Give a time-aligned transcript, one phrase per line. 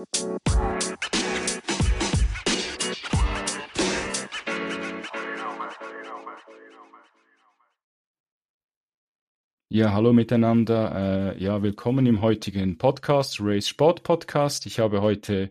[0.00, 0.06] Ja,
[9.92, 11.34] hallo miteinander.
[11.36, 14.64] Äh, ja, willkommen im heutigen Podcast, Race Sport Podcast.
[14.64, 15.50] Ich habe heute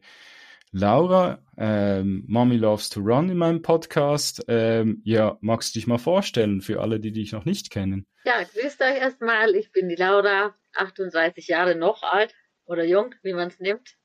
[0.71, 4.43] Laura, ähm, Mommy Loves to Run in meinem Podcast.
[4.47, 8.07] Ähm, ja, magst du dich mal vorstellen für alle, die dich noch nicht kennen?
[8.25, 9.53] Ja, grüßt euch erstmal.
[9.53, 12.33] Ich bin die Laura, 38 Jahre noch alt
[12.65, 13.98] oder jung, wie man es nimmt.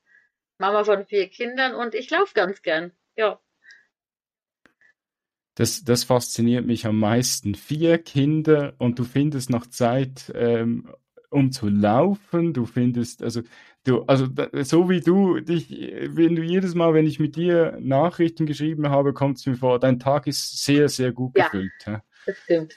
[0.57, 2.91] Mama von vier Kindern und ich laufe ganz gern.
[3.15, 3.39] Ja.
[5.55, 7.55] Das, das fasziniert mich am meisten.
[7.55, 10.93] Vier Kinder und du findest noch Zeit, ähm,
[11.29, 12.53] um zu laufen.
[12.53, 13.41] Du findest, also
[13.85, 14.27] du, also
[14.63, 19.13] so wie du dich, wenn du jedes Mal, wenn ich mit dir Nachrichten geschrieben habe,
[19.13, 21.71] kommt es mir vor, dein Tag ist sehr, sehr gut ja, gefüllt.
[21.85, 22.73] Ja, das stimmt.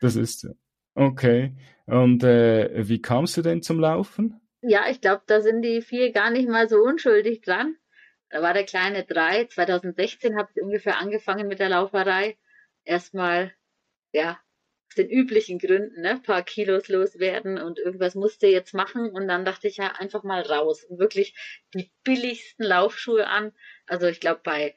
[0.00, 0.54] Das ist so.
[0.94, 1.54] Okay.
[1.86, 4.41] Und äh, wie kamst du denn zum Laufen?
[4.62, 7.76] Ja, ich glaube, da sind die vier gar nicht mal so unschuldig dran.
[8.30, 9.44] Da war der kleine drei.
[9.46, 12.38] 2016 habe ich ungefähr angefangen mit der Lauferei.
[12.84, 13.52] Erstmal,
[14.12, 14.40] ja,
[14.88, 19.10] aus den üblichen Gründen, ne, ein paar Kilos loswerden und irgendwas musste jetzt machen.
[19.10, 21.34] Und dann dachte ich ja einfach mal raus und wirklich
[21.74, 23.52] die billigsten Laufschuhe an.
[23.86, 24.76] Also ich glaube bei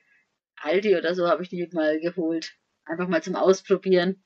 [0.57, 2.55] Aldi oder so habe ich die mal geholt.
[2.85, 4.23] Einfach mal zum Ausprobieren.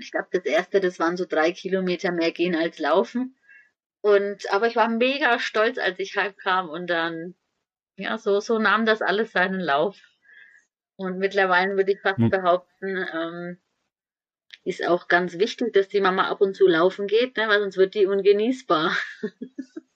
[0.00, 3.36] Ich glaube, das erste, das waren so drei Kilometer mehr gehen als laufen.
[4.02, 7.34] Und, aber ich war mega stolz, als ich heimkam und dann
[7.96, 9.96] ja, so, so nahm das alles seinen Lauf.
[10.96, 12.30] Und mittlerweile würde ich fast hm.
[12.30, 13.58] behaupten, ähm,
[14.64, 17.76] ist auch ganz wichtig, dass die Mama ab und zu laufen geht, ne, weil sonst
[17.76, 18.96] wird die ungenießbar.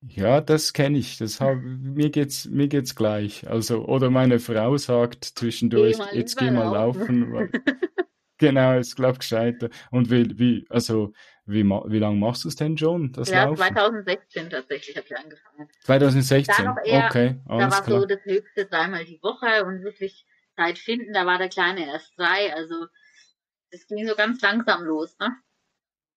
[0.00, 1.18] ja, das kenne ich.
[1.18, 3.48] Das hab, mir geht's mir geht's gleich.
[3.48, 7.30] Also oder meine Frau sagt zwischendurch, geh jetzt geh mal laufen.
[7.30, 7.52] laufen.
[8.38, 9.70] genau, ist glaub gescheiter.
[9.90, 11.12] Und wie, wie also
[11.50, 13.58] wie, wie lange machst du es denn schon, das ja, Laufen?
[13.58, 15.68] 2016 tatsächlich habe ich angefangen.
[15.84, 18.00] 2016, eher, okay, alles Da war klar.
[18.00, 21.12] so das höchste dreimal die Woche und wirklich Zeit finden.
[21.12, 22.86] Da war der Kleine erst drei, also
[23.70, 25.36] das ging so ganz langsam los, ne?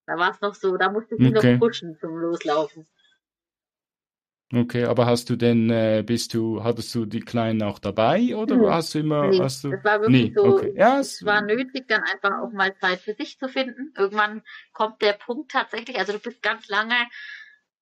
[0.05, 1.53] Da war es noch so, da musste ich okay.
[1.53, 2.87] noch pushen zum Loslaufen.
[4.55, 8.55] Okay, aber hast du denn, äh, bist du, hattest du die Kleinen auch dabei oder
[8.55, 8.69] hm.
[8.69, 9.71] hast du immer, nee, hast du?
[9.71, 10.73] Das war wirklich nee, so, okay.
[10.77, 13.93] ja, es war nötig, dann einfach auch mal Zeit für sich zu finden.
[13.97, 16.93] Irgendwann kommt der Punkt tatsächlich, also du bist ganz lange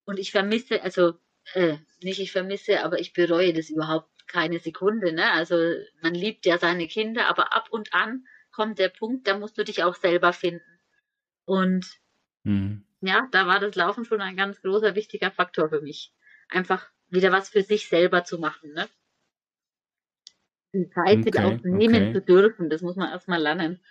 [0.05, 1.15] und ich vermisse, also
[1.55, 5.29] äh, nicht ich vermisse, aber ich bereue das überhaupt keine Sekunde, ne?
[5.33, 5.57] Also
[6.01, 9.65] man liebt ja seine Kinder, aber ab und an kommt der Punkt, da musst du
[9.65, 10.79] dich auch selber finden.
[11.43, 11.85] Und
[12.45, 12.85] hm.
[13.01, 16.13] ja, da war das Laufen schon ein ganz großer, wichtiger Faktor für mich
[16.51, 18.87] einfach wieder was für sich selber zu machen, ne?
[20.73, 22.13] Die Zeit okay, sich auch nehmen okay.
[22.13, 23.81] zu dürfen, das muss man erstmal lernen.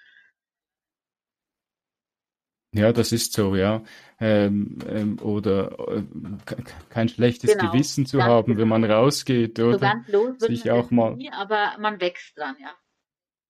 [2.73, 3.83] Ja, das ist so, ja.
[4.21, 6.05] Ähm, ähm, oder äh,
[6.89, 8.61] kein schlechtes genau, Gewissen zu haben, genau.
[8.61, 9.73] wenn man rausgeht, oder?
[9.73, 11.17] So ganz los wird sich auch mal.
[11.17, 12.73] Nie, aber man wächst dran, ja.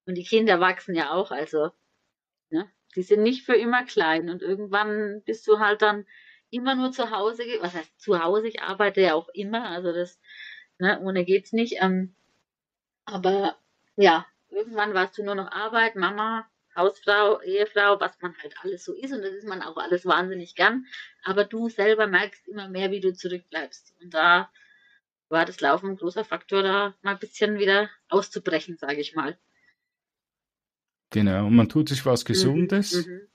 [0.06, 1.70] Und die Kinder wachsen ja auch, also,
[2.50, 2.68] ne?
[2.96, 6.06] Die sind nicht für immer klein und irgendwann bist du halt dann
[6.50, 10.20] immer nur zu Hause, was heißt zu Hause, ich arbeite ja auch immer, also das,
[10.78, 11.76] ne, ohne geht's nicht.
[11.80, 12.14] Ähm,
[13.04, 13.56] aber
[13.96, 18.94] ja, irgendwann warst du nur noch Arbeit, Mama, Hausfrau, Ehefrau, was man halt alles so
[18.94, 20.86] ist und das ist man auch alles wahnsinnig gern.
[21.24, 23.94] Aber du selber merkst immer mehr, wie du zurückbleibst.
[24.00, 24.50] Und da
[25.28, 29.38] war das Laufen ein großer Faktor, da mal ein bisschen wieder auszubrechen, sage ich mal.
[31.10, 33.06] Genau, und man tut sich was mhm, Gesundes.
[33.06, 33.28] Mhm,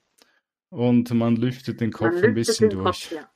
[0.75, 2.83] und man lüftet den Kopf ein bisschen durch.
[2.83, 3.29] Kopf, ja.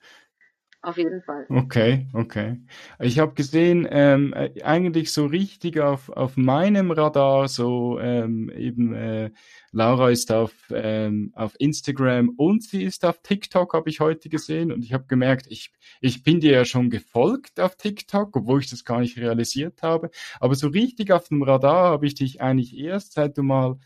[0.81, 1.45] Auf jeden Fall.
[1.50, 2.57] Okay, okay.
[3.00, 8.94] Ich habe gesehen, ähm, äh, eigentlich so richtig auf, auf meinem Radar, so ähm, eben
[8.94, 9.31] äh,
[9.72, 14.71] Laura ist auf, ähm, auf Instagram und sie ist auf TikTok, habe ich heute gesehen.
[14.71, 18.69] Und ich habe gemerkt, ich, ich bin dir ja schon gefolgt auf TikTok, obwohl ich
[18.69, 20.11] das gar nicht realisiert habe.
[20.39, 23.77] Aber so richtig auf dem Radar habe ich dich eigentlich erst, seit du mal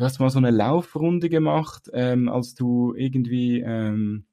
[0.00, 4.24] du hast mal so eine Laufrunde gemacht, ähm, als du irgendwie ähm,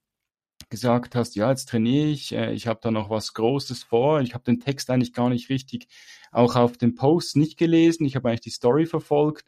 [0.70, 4.22] gesagt hast, ja, jetzt trainiere ich, äh, ich habe da noch was Großes vor.
[4.22, 5.90] Ich habe den Text eigentlich gar nicht richtig
[6.32, 8.06] auch auf dem Post nicht gelesen.
[8.06, 9.44] Ich habe eigentlich die Story verfolgt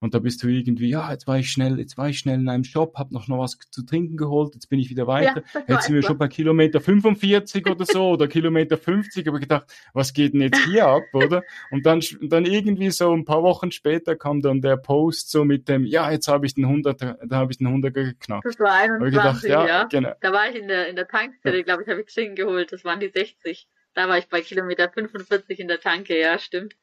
[0.00, 2.48] und da bist du irgendwie, ja, jetzt war ich schnell, jetzt war ich schnell in
[2.48, 5.42] einem Shop, hab noch noch was zu trinken geholt, jetzt bin ich wieder weiter.
[5.54, 9.66] Ja, jetzt sind wir schon bei Kilometer 45 oder so oder Kilometer 50, aber gedacht,
[9.92, 11.42] was geht denn jetzt hier ab, oder?
[11.70, 15.68] Und dann, dann irgendwie so ein paar Wochen später kam dann der Post so mit
[15.68, 18.44] dem, ja, jetzt habe ich den 100, da habe ich den 100 geknackt.
[18.44, 19.84] Das war 21, gedacht, ja, ja.
[19.84, 20.12] Genau.
[20.20, 22.84] Da war ich in der, in der Tankstelle, glaube ich, habe ich Trinken geholt, das
[22.84, 23.68] waren die 60.
[23.94, 26.74] Da war ich bei Kilometer 45 in der Tanke, ja, stimmt.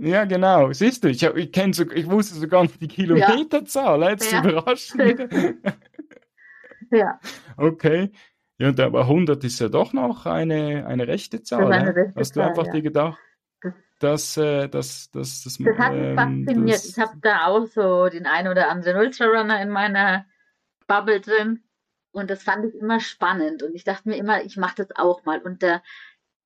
[0.00, 0.72] Ja, genau.
[0.72, 4.02] Siehst du, ich, ich, kenn so, ich wusste sogar nicht die Kilometerzahl.
[4.02, 4.44] Jetzt ja.
[4.44, 5.28] überraschend.
[6.90, 7.18] ja.
[7.56, 8.10] Okay.
[8.58, 11.72] Ja, und aber 100 ist ja doch noch eine, eine rechte Zahl.
[11.72, 12.72] Eine rechte Hast du einfach ja.
[12.72, 13.18] dir gedacht,
[13.98, 16.76] dass äh, das, das, das, das hat mich ähm, fasziniert.
[16.76, 20.26] Das, ich habe da auch so den einen oder anderen Ultrarunner in meiner
[20.86, 21.62] Bubble drin
[22.12, 25.24] und das fand ich immer spannend und ich dachte mir immer, ich mache das auch
[25.24, 25.40] mal.
[25.40, 25.82] Und der,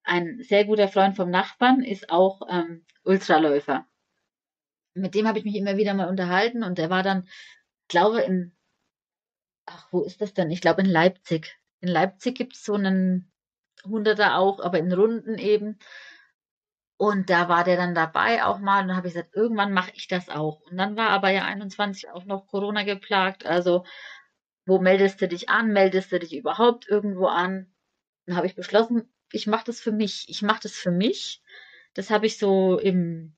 [0.07, 3.87] ein sehr guter Freund vom Nachbarn ist auch ähm, Ultraläufer.
[4.95, 7.29] Mit dem habe ich mich immer wieder mal unterhalten und der war dann,
[7.89, 8.57] glaube in,
[9.67, 10.51] ach, wo ist das denn?
[10.51, 11.59] Ich glaube in Leipzig.
[11.81, 13.33] In Leipzig gibt es so einen
[13.85, 15.79] Hunderter auch, aber in Runden eben.
[16.99, 19.93] Und da war der dann dabei auch mal und dann habe ich gesagt, irgendwann mache
[19.95, 20.63] ich das auch.
[20.63, 23.45] Und dann war aber ja 21 auch noch Corona geplagt.
[23.45, 23.85] Also,
[24.65, 25.73] wo meldest du dich an?
[25.73, 27.75] Meldest du dich überhaupt irgendwo an?
[28.25, 30.27] Dann habe ich beschlossen, ich mache das für mich.
[30.29, 31.43] Ich mache das für mich.
[31.95, 33.35] Das habe ich so im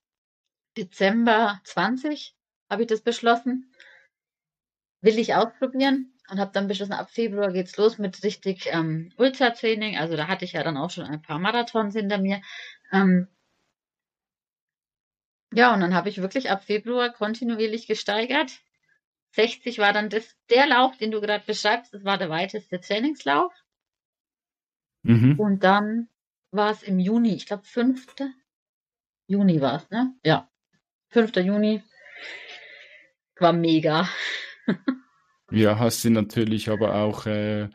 [0.77, 2.35] Dezember 20
[2.69, 3.73] habe ich das beschlossen.
[5.01, 9.97] Will ich ausprobieren und habe dann beschlossen, ab Februar geht's los mit richtig ähm, Ultratraining.
[9.97, 12.41] Also da hatte ich ja dann auch schon ein paar Marathons hinter mir.
[12.91, 13.27] Ähm,
[15.51, 18.51] ja, und dann habe ich wirklich ab Februar kontinuierlich gesteigert.
[19.31, 23.53] 60 war dann das, der Lauf, den du gerade beschreibst, das war der weiteste Trainingslauf.
[25.03, 25.39] Mhm.
[25.39, 26.07] Und dann
[26.51, 28.07] war es im Juni, ich glaube 5.
[29.27, 30.13] Juni war es, ne?
[30.23, 30.49] Ja.
[31.09, 31.35] 5.
[31.37, 31.83] Juni.
[33.37, 34.09] War mega.
[35.51, 37.69] ja, hast du natürlich aber auch äh,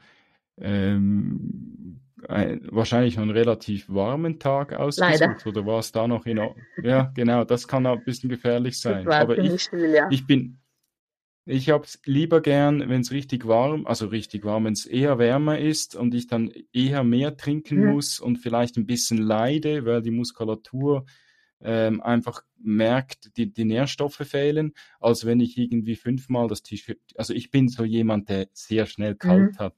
[0.58, 5.46] ähm, ein, wahrscheinlich einen relativ warmen Tag ausgesucht Leider.
[5.46, 6.40] oder war es da noch in
[6.82, 9.08] Ja, genau, das kann auch ein bisschen gefährlich sein.
[9.08, 10.08] Aber ich, still, ja.
[10.10, 10.58] ich bin
[11.46, 15.18] ich habe es lieber gern, wenn es richtig warm, also richtig warm, wenn es eher
[15.18, 17.92] wärmer ist und ich dann eher mehr trinken mhm.
[17.92, 21.04] muss und vielleicht ein bisschen leide, weil die Muskulatur
[21.60, 27.34] ähm, einfach merkt, die, die Nährstoffe fehlen, als wenn ich irgendwie fünfmal das T-Shirt, also
[27.34, 29.58] ich bin so jemand, der sehr schnell kalt mhm.
[29.58, 29.74] hat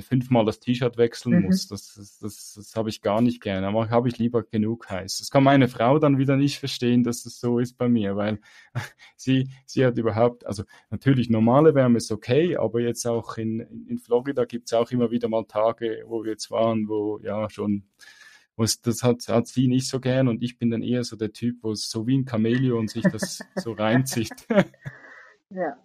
[0.00, 1.46] fünfmal das T-Shirt wechseln mhm.
[1.46, 1.68] muss.
[1.68, 3.66] Das, das, das, das habe ich gar nicht gerne.
[3.66, 5.18] Aber habe ich lieber genug heiß.
[5.18, 8.40] Das kann meine Frau dann wieder nicht verstehen, dass das so ist bei mir, weil
[9.16, 13.98] sie, sie hat überhaupt, also natürlich normale Wärme ist okay, aber jetzt auch in, in
[13.98, 17.84] Florida gibt es auch immer wieder mal Tage, wo wir jetzt waren, wo ja schon
[18.56, 21.58] das hat, hat sie nicht so gern und ich bin dann eher so der Typ,
[21.62, 24.46] wo es so wie ein Chamäleon sich das so reinzieht.
[25.54, 25.76] Ja.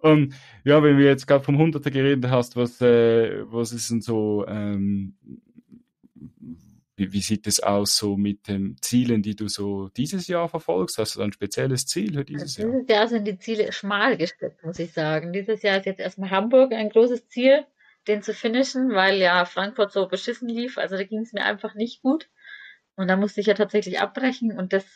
[0.00, 4.00] Und ja, wenn wir jetzt gerade vom Hunderter geredet hast, was, äh, was ist denn
[4.00, 5.16] so, ähm,
[6.96, 10.98] wie, wie sieht es aus so mit den Zielen, die du so dieses Jahr verfolgst?
[10.98, 12.70] Hast du ein spezielles Ziel für dieses Jahr?
[12.70, 15.32] Dieses Jahr sind die Ziele schmal gesteckt, muss ich sagen.
[15.32, 17.64] Dieses Jahr ist jetzt erstmal Hamburg ein großes Ziel,
[18.08, 20.78] den zu finishen, weil ja Frankfurt so beschissen lief.
[20.78, 22.28] Also da ging es mir einfach nicht gut.
[22.96, 24.86] Und da musste ich ja tatsächlich abbrechen und das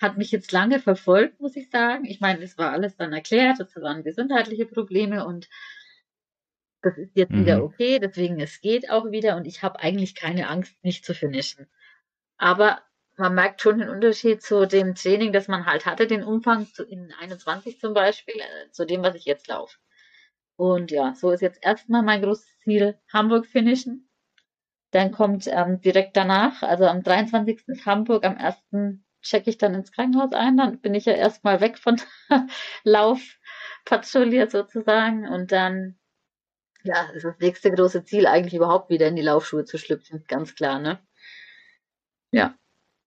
[0.00, 2.04] hat mich jetzt lange verfolgt, muss ich sagen.
[2.04, 5.48] Ich meine, es war alles dann erklärt, es waren gesundheitliche Probleme und
[6.82, 7.40] das ist jetzt mhm.
[7.40, 11.14] wieder okay, deswegen es geht auch wieder und ich habe eigentlich keine Angst, nicht zu
[11.14, 11.66] finishen.
[12.36, 12.80] Aber
[13.16, 16.84] man merkt schon den Unterschied zu dem Training, das man halt hatte, den Umfang zu,
[16.84, 19.76] in 21 zum Beispiel, äh, zu dem, was ich jetzt laufe.
[20.56, 24.08] Und ja, so ist jetzt erstmal mein großes Ziel, Hamburg finishen.
[24.92, 27.66] Dann kommt ähm, direkt danach, also am 23.
[27.66, 31.60] ist Hamburg, am 1 checke ich dann ins Krankenhaus ein, dann bin ich ja erstmal
[31.60, 32.00] weg von
[32.84, 33.20] Lauf
[33.84, 35.98] patrouilliert sozusagen und dann
[36.84, 40.54] ja, ist das nächste große Ziel eigentlich überhaupt wieder in die Laufschuhe zu schlüpfen, ganz
[40.54, 40.98] klar, ne?
[42.30, 42.54] Ja.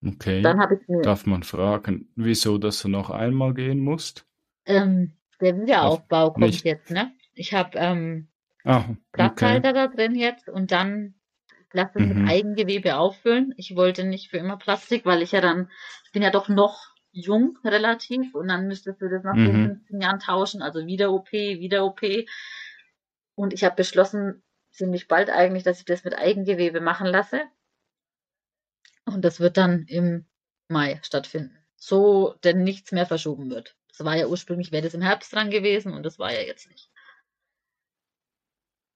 [0.06, 0.41] Okay.
[0.41, 4.25] Dann habe ich mir, Darf man fragen, wieso dass du noch einmal gehen musst?
[4.65, 6.65] Ähm, der Wiederaufbau kommt nicht.
[6.65, 7.12] jetzt, ne?
[7.34, 8.27] Ich habe ähm,
[8.63, 9.74] ah, Platzhalter okay.
[9.74, 11.15] da drin jetzt und dann
[11.74, 12.22] lasse es mhm.
[12.22, 13.54] mit Eigengewebe auffüllen.
[13.58, 15.70] Ich wollte nicht für immer Plastik, weil ich ja dann,
[16.06, 19.66] ich bin ja doch noch jung relativ und dann müsstest du das nach mhm.
[19.66, 22.01] 15 Jahren tauschen, also wieder OP, wieder OP.
[23.36, 27.42] Und ich habe beschlossen, ziemlich bald eigentlich, dass ich das mit Eigengewebe machen lasse.
[29.06, 30.25] Und das wird dann im
[30.68, 31.58] Mai stattfinden.
[31.75, 33.75] So denn nichts mehr verschoben wird.
[33.90, 36.70] Das war ja ursprünglich, wäre das im Herbst dran gewesen und das war ja jetzt
[36.70, 36.90] nicht.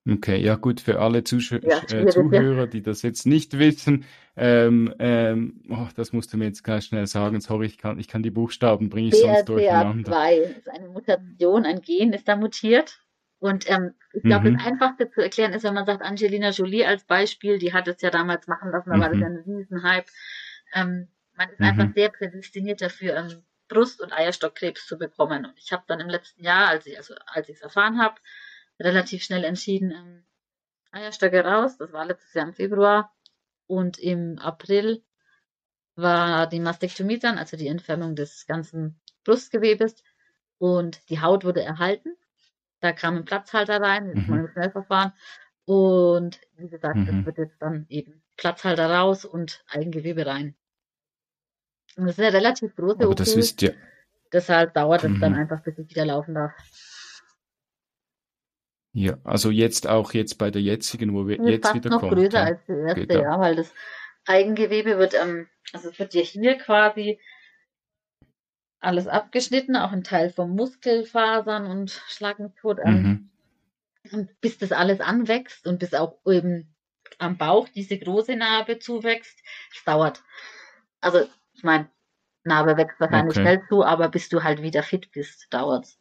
[0.08, 4.06] Okay, ja gut, für alle Zusch ja, äh, Zuhörer, die das jetzt nicht wissen,
[4.38, 8.08] ähm, ähm, oh, das musst du mir jetzt ganz schnell sagen, sorry, ich kann, ich
[8.08, 10.12] kann die Buchstaben, bringe ich sonst durcheinander.
[10.12, 13.00] BRCA2 ist eine Mutation, ein Gen ist da mutiert.
[13.40, 14.58] Und ähm, ich glaube, mhm.
[14.58, 18.02] das Einfachste zu erklären ist, wenn man sagt, Angelina Jolie als Beispiel, die hat es
[18.02, 20.06] ja damals machen lassen, da war das ja ein Riesenhype.
[20.74, 21.66] Ähm, man ist mhm.
[21.66, 25.46] einfach sehr prädestiniert dafür, ähm, Brust- und Eierstockkrebs zu bekommen.
[25.46, 28.16] Und ich habe dann im letzten Jahr, als ich also als ich es erfahren habe,
[28.80, 30.24] relativ schnell entschieden, ähm,
[30.92, 31.78] Eierstöcke raus.
[31.78, 33.14] Das war letztes Jahr im Februar.
[33.68, 35.04] Und im April
[35.96, 40.04] war die Mastektomie dann, also die Entfernung des ganzen Brustgewebes.
[40.58, 42.16] Und die Haut wurde erhalten.
[42.80, 44.30] Da kam ein Platzhalter rein, jetzt mhm.
[44.30, 45.14] mal im Schnellverfahren.
[45.66, 47.06] Und wie gesagt, mhm.
[47.06, 50.56] das wird jetzt dann eben Platzhalter raus und Eigengewebe rein.
[51.98, 53.16] Und das ist eine relativ große OP.
[53.16, 53.72] Das ist ja.
[54.32, 55.22] Deshalb dauert es mhm.
[55.22, 56.52] dann einfach, bis ich wieder laufen darf.
[58.98, 62.14] Ja, also jetzt auch jetzt bei der jetzigen, wo wir jetzt fast wieder noch kommt.
[62.14, 63.74] größer als die erste, ja, weil das
[64.26, 67.20] Eigengewebe wird, ähm, also es wird ja hier quasi
[68.80, 73.04] alles abgeschnitten, auch ein Teil vom Muskelfasern und Schlag mich tot an.
[73.04, 73.30] Mhm.
[74.14, 76.74] Und bis das alles anwächst und bis auch eben
[77.18, 79.38] am Bauch diese große Narbe zuwächst,
[79.76, 80.24] es dauert.
[81.02, 81.90] Also, ich meine,
[82.46, 83.42] Narbe wächst wahrscheinlich okay.
[83.42, 86.00] schnell zu, aber bis du halt wieder fit bist, dauert's.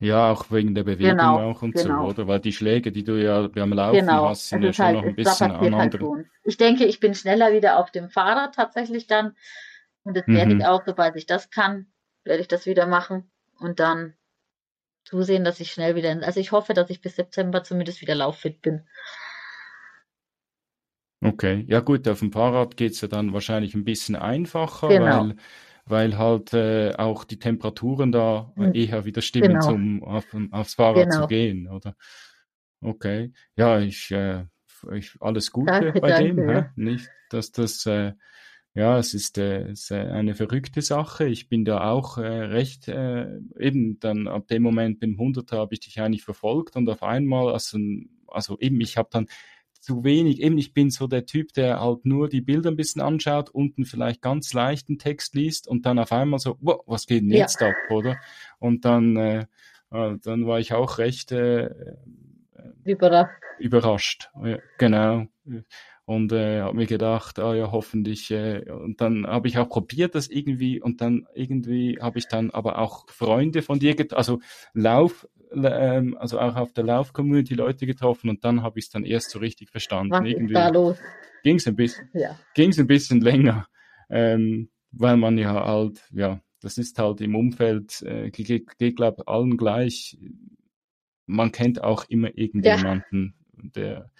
[0.00, 2.04] Ja, auch wegen der Bewegung genau, auch und genau.
[2.04, 2.26] so, oder?
[2.26, 4.28] Weil die Schläge, die du ja beim Laufen genau.
[4.28, 5.96] hast, sind ja schon halt, noch ein bisschen an halt
[6.42, 9.36] Ich denke, ich bin schneller wieder auf dem Fahrrad tatsächlich dann.
[10.02, 10.60] Und das werde mhm.
[10.60, 11.86] ich auch, sobald ich das kann,
[12.24, 13.30] werde ich das wieder machen.
[13.58, 14.14] Und dann
[15.04, 18.62] zusehen, dass ich schnell wieder, also ich hoffe, dass ich bis September zumindest wieder lauffit
[18.62, 18.86] bin.
[21.22, 25.20] Okay, ja gut, auf dem Fahrrad geht es ja dann wahrscheinlich ein bisschen einfacher, genau.
[25.20, 25.36] weil
[25.86, 28.74] weil halt äh, auch die Temperaturen da hm.
[28.74, 29.66] eher wieder stimmen, genau.
[29.66, 31.22] zum auf, aufs Fahrrad genau.
[31.22, 31.96] zu gehen, oder?
[32.80, 33.32] Okay.
[33.56, 34.44] Ja, ich, äh,
[34.92, 36.70] ich alles Gute danke, bei danke, dem, ja.
[36.76, 38.12] nicht, dass das äh,
[38.76, 41.26] ja, es ist, äh, es ist äh, eine verrückte Sache.
[41.26, 45.74] Ich bin da auch äh, recht, äh, eben dann ab dem Moment beim 100 habe
[45.74, 47.78] ich dich eigentlich verfolgt und auf einmal, also,
[48.26, 49.28] also eben, ich habe dann
[49.84, 50.40] zu wenig.
[50.40, 53.84] Eben, ich bin so der Typ, der halt nur die Bilder ein bisschen anschaut, unten
[53.84, 57.60] vielleicht ganz leichten Text liest und dann auf einmal so, wow, was geht denn jetzt
[57.60, 57.68] ja.
[57.68, 58.16] ab, oder?
[58.58, 59.46] Und dann, äh,
[59.90, 61.70] äh, dann war ich auch recht äh, äh
[62.84, 63.30] überrascht.
[63.58, 65.26] Überrascht, ja, genau.
[66.06, 68.30] Und äh, habe mir gedacht, ah ja, hoffentlich.
[68.30, 72.50] Äh, und dann habe ich auch probiert, das irgendwie, und dann irgendwie habe ich dann
[72.50, 74.40] aber auch Freunde von dir, also
[74.74, 75.26] Lauf,
[75.56, 79.30] ähm, also auch auf der Lauf-Community Leute getroffen und dann habe ich es dann erst
[79.30, 80.12] so richtig verstanden.
[80.12, 80.98] Was Irgendwie da los?
[81.42, 82.38] Ging es ein bisschen, ja.
[82.54, 83.66] ging's ein bisschen länger,
[84.08, 89.28] ähm, weil man ja halt, ja, das ist halt im Umfeld, äh, geht, geht glaube
[89.28, 90.18] allen gleich.
[91.26, 93.70] Man kennt auch immer irgendjemanden, ja.
[93.74, 94.10] der,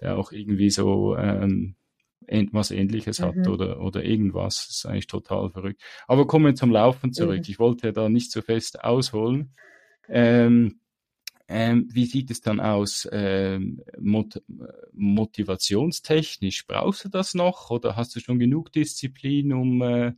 [0.00, 1.74] der auch irgendwie so ähm,
[2.52, 3.48] was ähnliches hat mhm.
[3.48, 4.66] oder, oder irgendwas.
[4.66, 5.82] Das ist eigentlich total verrückt.
[6.06, 7.38] Aber kommen wir zum Laufen zurück.
[7.38, 7.46] Mhm.
[7.48, 9.52] Ich wollte da nicht so fest ausholen.
[10.08, 10.80] Ähm,
[11.48, 14.42] ähm, wie sieht es dann aus ähm, mot
[14.92, 16.66] motivationstechnisch?
[16.66, 20.12] Brauchst du das noch oder hast du schon genug Disziplin, um äh,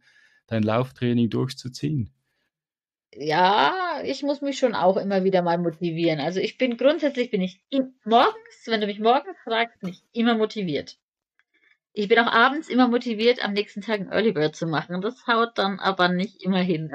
[0.49, 2.13] dein Lauftraining durchzuziehen?
[3.15, 6.21] Ja, ich muss mich schon auch immer wieder mal motivieren.
[6.21, 7.61] Also ich bin grundsätzlich bin ich
[8.05, 10.99] morgens, wenn du mich morgens fragst, nicht immer motiviert.
[11.93, 15.01] Ich bin auch abends immer motiviert, am nächsten Tag ein Early Bird zu machen.
[15.01, 16.93] Das haut dann aber nicht immer hin.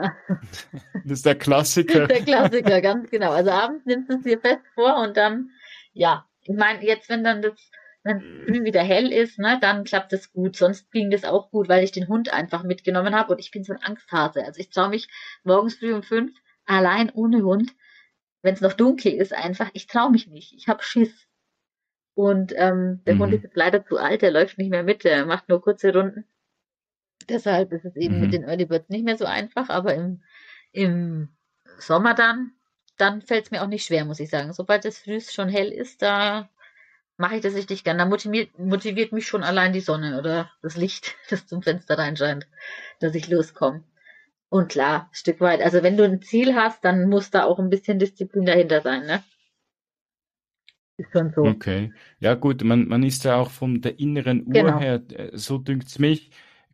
[1.03, 2.07] Das ist der Klassiker.
[2.07, 3.31] der Klassiker, ganz genau.
[3.31, 5.49] Also abends nimmst du es dir fest vor und dann,
[5.93, 6.25] ja.
[6.41, 7.53] Ich meine, jetzt, wenn dann das,
[8.03, 10.55] wenn es früh wieder hell ist, ne, dann klappt das gut.
[10.55, 13.63] Sonst ging das auch gut, weil ich den Hund einfach mitgenommen habe und ich bin
[13.63, 14.45] so ein Angsthase.
[14.45, 15.07] Also ich traue mich
[15.43, 16.31] morgens früh um fünf
[16.65, 17.73] allein ohne Hund,
[18.41, 20.53] wenn es noch dunkel ist, einfach, ich traue mich nicht.
[20.53, 21.27] Ich habe Schiss.
[22.15, 23.19] Und ähm, der mhm.
[23.19, 25.93] Hund ist jetzt leider zu alt, der läuft nicht mehr mit, der macht nur kurze
[25.93, 26.25] Runden.
[27.29, 28.22] Deshalb ist es eben mhm.
[28.22, 30.24] mit den Early Birds nicht mehr so einfach, aber im,
[30.72, 31.29] im
[31.77, 32.53] Sommer dann,
[32.98, 34.53] dann fällt es mir auch nicht schwer, muss ich sagen.
[34.53, 36.50] Sobald es früh schon hell ist, da
[37.17, 37.98] mache ich das richtig gern.
[37.98, 42.48] Da motiviert, motiviert mich schon allein die Sonne oder das Licht, das zum Fenster reinscheint,
[43.00, 43.84] dass ich loskomme.
[44.48, 45.62] Und klar, Stück weit.
[45.62, 49.05] Also wenn du ein Ziel hast, dann muss da auch ein bisschen Disziplin dahinter sein,
[49.05, 49.22] ne?
[50.97, 51.43] Ist schon so.
[51.43, 51.91] Okay.
[52.19, 54.79] Ja, gut, man, man ist ja auch von der inneren Uhr genau.
[54.79, 56.31] her, äh, so dünkt's mich,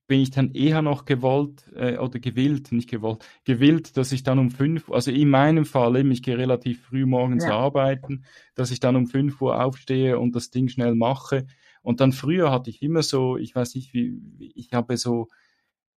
[0.08, 4.40] bin ich dann eher noch gewollt äh, oder gewillt, nicht gewollt, gewillt, dass ich dann
[4.40, 7.58] um fünf, also in meinem Fall eben, ich gehe relativ früh morgens ja.
[7.58, 11.48] arbeiten, dass ich dann um fünf Uhr aufstehe und das Ding schnell mache.
[11.82, 14.20] Und dann früher hatte ich immer so, ich weiß nicht, wie,
[14.54, 15.30] ich habe so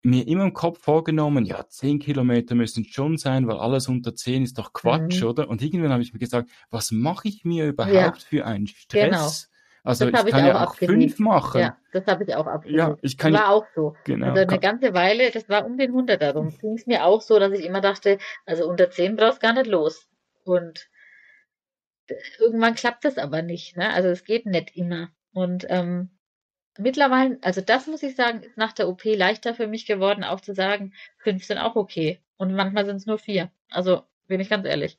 [0.04, 4.44] mir immer im Kopf vorgenommen, ja, zehn Kilometer müssen schon sein, weil alles unter zehn
[4.44, 5.28] ist doch Quatsch, mhm.
[5.28, 5.50] oder?
[5.50, 8.14] Und irgendwann habe ich mir gesagt, was mache ich mir überhaupt ja.
[8.14, 8.78] für einen genau.
[8.78, 9.10] Stress?
[9.10, 9.52] Genau.
[9.84, 11.62] Also das ich kann ich ja auch fünf machen.
[11.62, 12.78] Ja, das habe ich auch abgelegt.
[12.78, 13.96] Ja, ich kann war auch so.
[14.04, 14.28] Genau.
[14.28, 17.40] Also eine ganze Weile, das war um den 100 darum, ging es mir auch so,
[17.40, 20.08] dass ich immer dachte, also unter zehn brauchst du gar nicht los.
[20.44, 20.88] Und
[22.40, 23.76] irgendwann klappt das aber nicht.
[23.78, 23.92] Ne?
[23.92, 25.10] Also es geht nicht immer.
[25.34, 26.10] Und ähm,
[26.78, 30.42] Mittlerweile, also das muss ich sagen, ist nach der OP leichter für mich geworden, auch
[30.42, 32.20] zu sagen, fünf sind auch okay.
[32.38, 33.52] Und manchmal sind es nur vier.
[33.70, 34.98] Also, bin ich ganz ehrlich.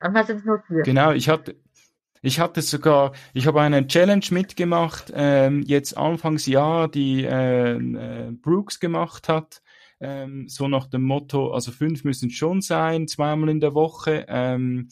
[0.00, 0.82] Manchmal sind es nur vier.
[0.82, 1.56] Genau, ich hatte,
[2.22, 8.80] ich hatte sogar, ich habe eine Challenge mitgemacht, ähm, jetzt Anfangsjahr, die äh, äh, Brooks
[8.80, 9.60] gemacht hat.
[10.00, 14.24] Ähm, so nach dem Motto, also fünf müssen schon sein, zweimal in der Woche.
[14.28, 14.88] Ähm,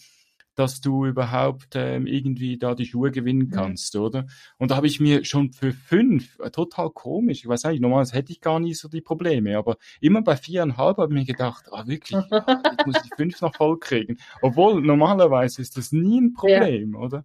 [0.55, 3.51] dass du überhaupt ähm, irgendwie da die Schuhe gewinnen Mhm.
[3.51, 4.27] kannst, oder?
[4.59, 8.15] Und da habe ich mir schon für fünf, äh, total komisch, ich weiß nicht, normalerweise
[8.15, 11.67] hätte ich gar nie so die Probleme, aber immer bei viereinhalb habe ich mir gedacht,
[11.73, 14.19] ah wirklich, ah, jetzt muss ich fünf noch voll kriegen.
[14.41, 16.61] Obwohl normalerweise ist das nie ein Ja.
[16.61, 17.25] Problem, oder?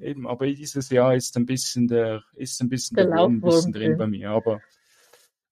[0.00, 3.40] Eben, aber dieses Jahr ist ein bisschen der, ist ein bisschen Der der Wurm ein
[3.42, 3.96] bisschen drin.
[3.98, 4.60] bei mir, aber,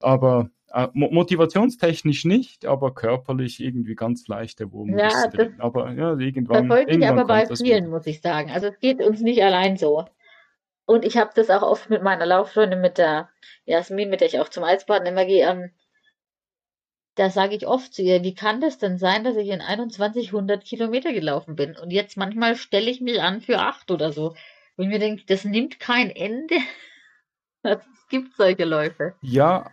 [0.01, 5.61] aber äh, mo- motivationstechnisch nicht, aber körperlich irgendwie ganz leicht der Wurm Ja, bisschen das.
[5.61, 8.51] Aber ja, irgendwann, verfolge ich irgendwann aber bei vielen, muss ich sagen.
[8.51, 10.05] Also es geht uns nicht allein so.
[10.85, 13.29] Und ich habe das auch oft mit meiner Lauffreundin, mit der
[13.65, 15.49] Jasmin, mit der ich auch zum Eisbaden immer gehe.
[15.49, 15.71] Ähm,
[17.15, 20.65] da sage ich oft zu ihr, wie kann das denn sein, dass ich in 2100
[20.65, 21.77] Kilometer gelaufen bin?
[21.77, 24.35] Und jetzt manchmal stelle ich mich an für acht oder so.
[24.77, 26.57] Und mir denke, das nimmt kein Ende.
[27.65, 29.15] Es gibt solche Läufe.
[29.23, 29.71] Ja,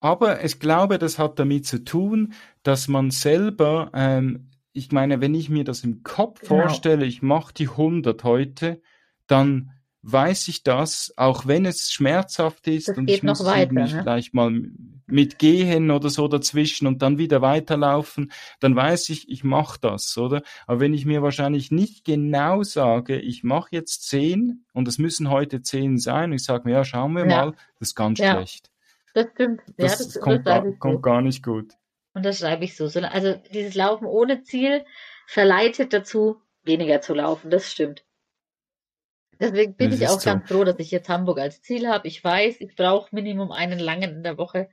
[0.00, 5.34] aber ich glaube, das hat damit zu tun, dass man selber, ähm, ich meine, wenn
[5.34, 6.48] ich mir das im Kopf Genau.
[6.62, 8.80] vorstelle, ich mache die 100 heute,
[9.26, 9.70] dann
[10.02, 14.02] weiß ich das, auch wenn es schmerzhaft ist Das und ich muss weiter, irgendwie ne?
[14.02, 14.62] vielleicht mal
[15.06, 20.16] mit gehen oder so dazwischen und dann wieder weiterlaufen, dann weiß ich, ich mache das,
[20.16, 20.42] oder?
[20.66, 25.30] Aber wenn ich mir wahrscheinlich nicht genau sage, ich mache jetzt 10 und es müssen
[25.30, 27.26] heute 10 sein, und ich sage mir, ja, schauen wir Ja.
[27.26, 28.30] mal, das ist ganz Ja.
[28.30, 28.70] schlecht.
[29.14, 29.60] Das stimmt.
[29.66, 31.72] Ja, Das, das, das kommt, gar, kommt gar nicht gut.
[32.14, 32.86] Und das schreibe ich so.
[32.88, 34.84] So- Also dieses Laufen ohne Ziel
[35.26, 37.50] verleitet dazu, weniger zu laufen.
[37.50, 38.04] Das stimmt.
[39.40, 40.30] Deswegen bin Das ich auch so.
[40.30, 42.08] ganz froh, dass ich jetzt Hamburg als Ziel habe.
[42.08, 44.68] Ich weiß, ich brauche Minimum einen langen in der Woche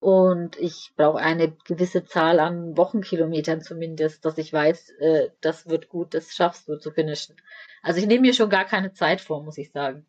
[0.00, 5.88] und ich brauche eine gewisse Zahl an Wochenkilometern zumindest, dass ich weiß, äh, das wird
[5.88, 7.36] gut, das schaffst du zu finishen.
[7.82, 10.04] Also ich nehme mir schon gar keine Zeit vor, muss ich sagen.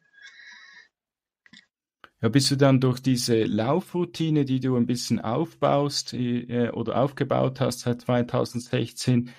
[2.23, 7.59] Ja, bist du dann durch diese Laufroutine, die du ein bisschen aufbaust äh, oder aufgebaut
[7.59, 9.29] hast seit 2016,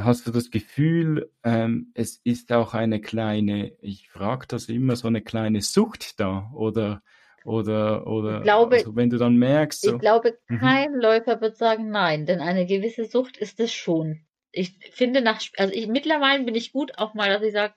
[0.00, 5.08] hast du das Gefühl, ähm, es ist auch eine kleine, ich frage das immer, so
[5.08, 7.02] eine kleine Sucht da oder
[7.46, 11.40] oder Ich oder glaube, also wenn du dann merkst, ich so, glaube, mhm, kein Läufer
[11.40, 14.26] wird sagen nein, denn eine gewisse Sucht ist es schon.
[14.52, 17.72] Ich finde nach, also ich, mittlerweile bin ich gut, auch mal, dass ich sage,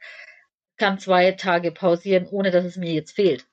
[0.75, 3.48] kann zwei Tage pausieren, ohne dass es mir jetzt fehlt.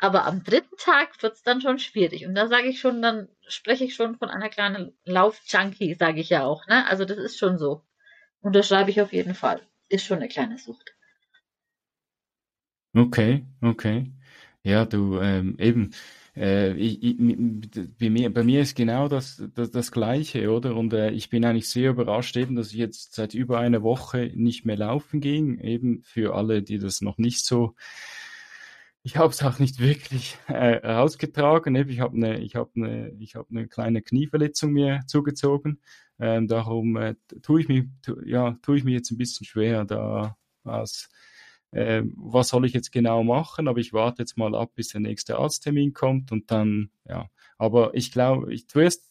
[0.00, 2.26] Aber am dritten Tag wird es dann schon schwierig.
[2.26, 6.30] Und da sage ich schon, dann spreche ich schon von einer kleinen Lauf-Junkie, sage ich
[6.30, 6.66] ja auch.
[6.68, 6.86] Ne?
[6.86, 7.82] Also das ist schon so.
[8.40, 9.60] Und das schreibe ich auf jeden Fall.
[9.88, 10.94] Ist schon eine kleine Sucht.
[12.94, 14.12] okay, okay.
[14.62, 15.90] Ja, du, ähm, eben,
[16.36, 17.16] äh, ich, ich,
[17.98, 20.76] bei mir, bei mir ist genau das, das, das Gleiche, oder?
[20.76, 24.30] Und äh, ich bin eigentlich sehr überrascht, eben, dass ich jetzt seit über einer Woche
[24.34, 27.74] nicht mehr laufen ging, eben für alle, die das noch nicht so,
[29.08, 33.36] ich habe es auch nicht wirklich äh, rausgetragen, ich habe eine, ich habe eine, ich
[33.36, 35.80] habe eine kleine Knieverletzung mir zugezogen,
[36.18, 39.86] ähm, darum äh, tue ich mir, tu, ja, tue ich mir jetzt ein bisschen schwer,
[39.86, 41.08] da was
[41.72, 45.00] ähm, was soll ich jetzt genau machen, aber ich warte jetzt mal ab, bis der
[45.00, 47.30] nächste Arzttermin kommt und dann, ja.
[47.56, 49.06] Aber ich glaube, ich zuerst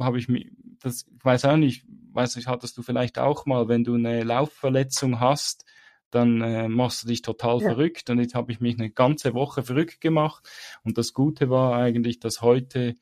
[0.00, 3.68] habe ich mir, das, ich weiß auch nicht, weiß nicht, hattest du vielleicht auch mal,
[3.68, 5.64] wenn du eine Laufverletzung hast,
[6.10, 7.68] dann äh, machst du dich total Ja.
[7.70, 8.10] verrückt.
[8.10, 10.48] Und jetzt habe ich mich eine ganze Woche verrückt gemacht.
[10.84, 12.94] Und das Gute war eigentlich, dass heute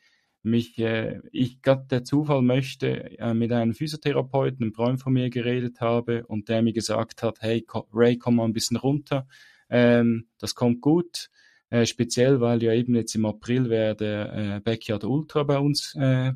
[0.42, 5.28] mich, äh, ich gerade der Zufall möchte, äh, mit einem Physiotherapeuten, einem Freund von mir
[5.28, 9.26] geredet habe und der mir gesagt hat, hey ko- Ray, komm mal ein bisschen runter,
[9.68, 11.30] ähm, das kommt gut,
[11.70, 15.96] äh, speziell weil ja eben jetzt im April wäre der äh, Backyard Ultra bei uns
[15.96, 16.32] äh,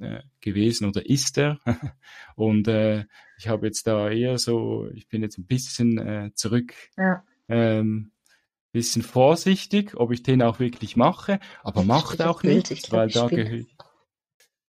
[0.00, 1.58] äh, gewesen oder ist er
[2.36, 3.04] und äh,
[3.38, 7.24] ich habe jetzt da eher so, ich bin jetzt ein bisschen äh, zurück Ja.
[7.48, 8.12] ähm,
[8.72, 12.70] bisschen vorsichtig, ob ich den auch wirklich mache, aber Jetzt macht auch Bild.
[12.70, 13.66] Ich glaube, weil ich da gehört,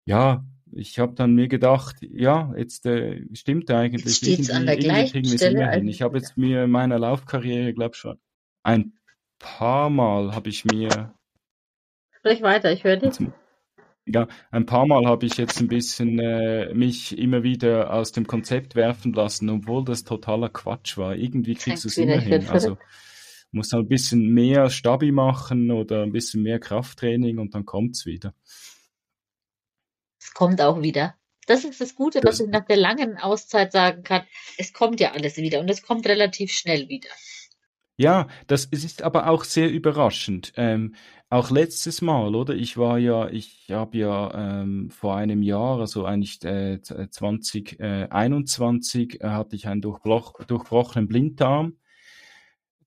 [0.05, 4.77] ja, ich habe dann mir gedacht, ja, jetzt äh, stimmt Jetzt eigentlich, an irgendwie, der
[4.77, 5.87] irgendwie gleichen Stelle hin.
[5.89, 8.17] Ich habe jetzt mir in meiner Laufkarriere, glaube schon
[8.63, 8.93] ein
[9.39, 11.13] paar Mal habe ich mir,
[12.17, 13.19] Sprich weiter, ich höre dich.
[13.19, 13.31] jetzt,
[14.07, 18.25] ja, ein paar Mal habe ich jetzt ein bisschen äh, mich immer wieder aus dem
[18.27, 21.15] Konzept werfen lassen, obwohl das totaler Quatsch war.
[21.15, 22.47] Irgendwie kriegst du es immer hin.
[22.49, 22.77] Also
[23.51, 28.05] muss halt ein bisschen mehr Stabi machen oder ein bisschen mehr Krafttraining und dann kommt's
[28.05, 28.33] wieder.
[30.19, 31.15] Es kommt auch wieder.
[31.47, 34.23] Das ist das Gute, was Das, ich nach der langen Auszeit sagen kann.
[34.57, 37.09] Es kommt ja alles wieder und es kommt relativ schnell wieder.
[37.97, 40.53] Ja, das ist aber auch sehr überraschend.
[40.55, 40.93] Ähm,
[41.29, 42.53] auch letztes Mal, oder?
[42.55, 49.29] Ich war ja, ich habe ja ähm, vor einem Jahr, also eigentlich äh, 2021, äh,
[49.29, 51.73] hatte ich einen durchbroch, durchbrochenen Blinddarm.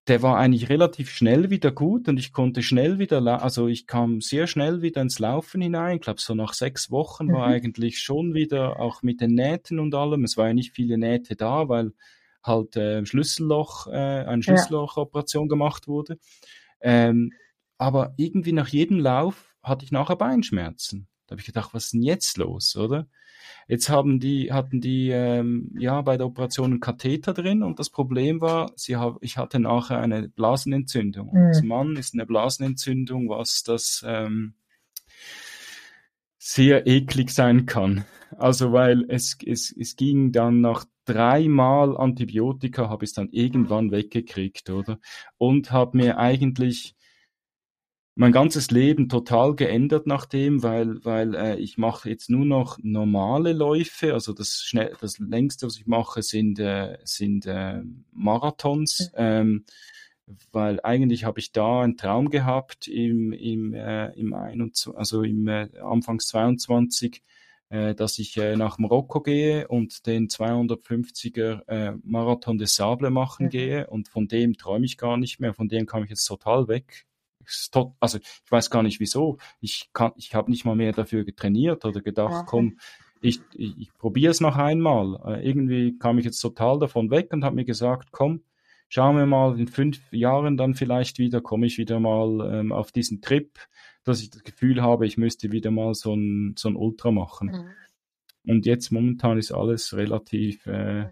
[0.09, 4.20] der war eigentlich relativ schnell wieder gut und ich konnte schnell wieder, also ich kam
[4.20, 5.96] sehr schnell wieder ins Laufen hinein.
[5.96, 7.33] Ich glaube, so nach sechs Wochen mhm.
[7.35, 10.25] war eigentlich schon wieder auch mit den Nähten und allem.
[10.25, 11.92] Es war ja nicht viele Nähte da, weil
[12.42, 16.18] halt äh, Schlüsselloch, äh, eine Schlüssellochoperation gemacht wurde.
[16.81, 17.33] Ähm,
[17.79, 21.09] aber irgendwie nach jedem Lauf hatte ich nachher Beinschmerzen.
[21.26, 23.07] Da habe ich gedacht, was ist denn jetzt los, oder?
[23.68, 27.88] Jetzt haben die, hatten die ähm, ja bei der Operation einen Katheter drin und das
[27.88, 31.31] Problem war, sie hab, ich hatte nachher eine Blasenentzündung.
[31.33, 31.46] Mhm.
[31.46, 34.55] Als Mann ist eine Blasenentzündung, was das ähm,
[36.37, 38.05] sehr eklig sein kann.
[38.37, 43.90] Also weil es, es, es ging dann nach dreimal Antibiotika, habe ich es dann irgendwann
[43.90, 44.99] weggekriegt, oder?
[45.38, 46.94] Und habe mir eigentlich
[48.14, 52.79] mein ganzes Leben total geändert nach dem, weil, weil äh, ich mache jetzt nur noch
[52.83, 54.12] normale Läufe.
[54.12, 59.11] Also das schnell, das längste, was ich mache, sind, äh, sind äh, Marathons.
[59.14, 59.64] Ähm,
[60.53, 65.49] weil eigentlich habe ich da einen Traum gehabt im, im, äh, im 21, also im
[65.49, 67.23] äh, Anfangs 22,
[67.70, 73.46] äh, dass ich äh, nach Marokko gehe und den 250er äh, Marathon des Sable machen
[73.46, 73.50] mhm.
[73.50, 76.68] gehe und von dem träume ich gar nicht mehr, von dem kam ich jetzt total
[76.68, 77.06] weg
[77.98, 79.38] also ich weiß gar nicht wieso.
[79.61, 82.46] Ich kann, ich habe nicht mal mehr dafür getrainiert oder gedacht, okay.
[82.46, 82.78] komm,
[83.20, 85.20] ich, ich, ich probiere es noch einmal.
[85.26, 88.42] Äh, irgendwie kam ich jetzt total davon weg und habe mir gesagt, komm,
[88.88, 92.92] schauen wir mal, in fünf Jahren dann vielleicht wieder, komme ich wieder mal ähm, auf
[92.92, 93.59] diesen Trip,
[94.04, 97.48] dass ich das Gefühl habe, ich müsste wieder mal so ein, so ein Ultra machen.
[97.48, 98.50] Mhm.
[98.50, 101.08] Und jetzt momentan ist alles relativ äh,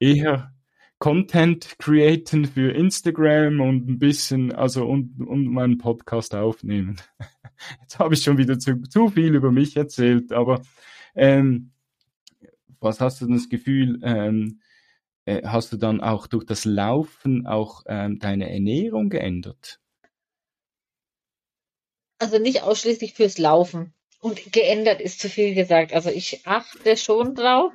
[0.00, 0.52] eher
[1.02, 6.96] Content createn für Instagram und ein bisschen, also und, und meinen Podcast aufnehmen.
[7.80, 10.62] Jetzt habe ich schon wieder zu, zu viel über mich erzählt, aber
[11.16, 11.72] ähm,
[12.78, 14.60] was hast du denn das Gefühl, ähm,
[15.24, 19.81] äh, hast du dann auch durch das Laufen auch ähm, deine Ernährung geändert?
[22.22, 23.94] Also nicht ausschließlich fürs Laufen.
[24.20, 25.92] Und geändert ist zu viel gesagt.
[25.92, 27.72] Also ich achte schon drauf,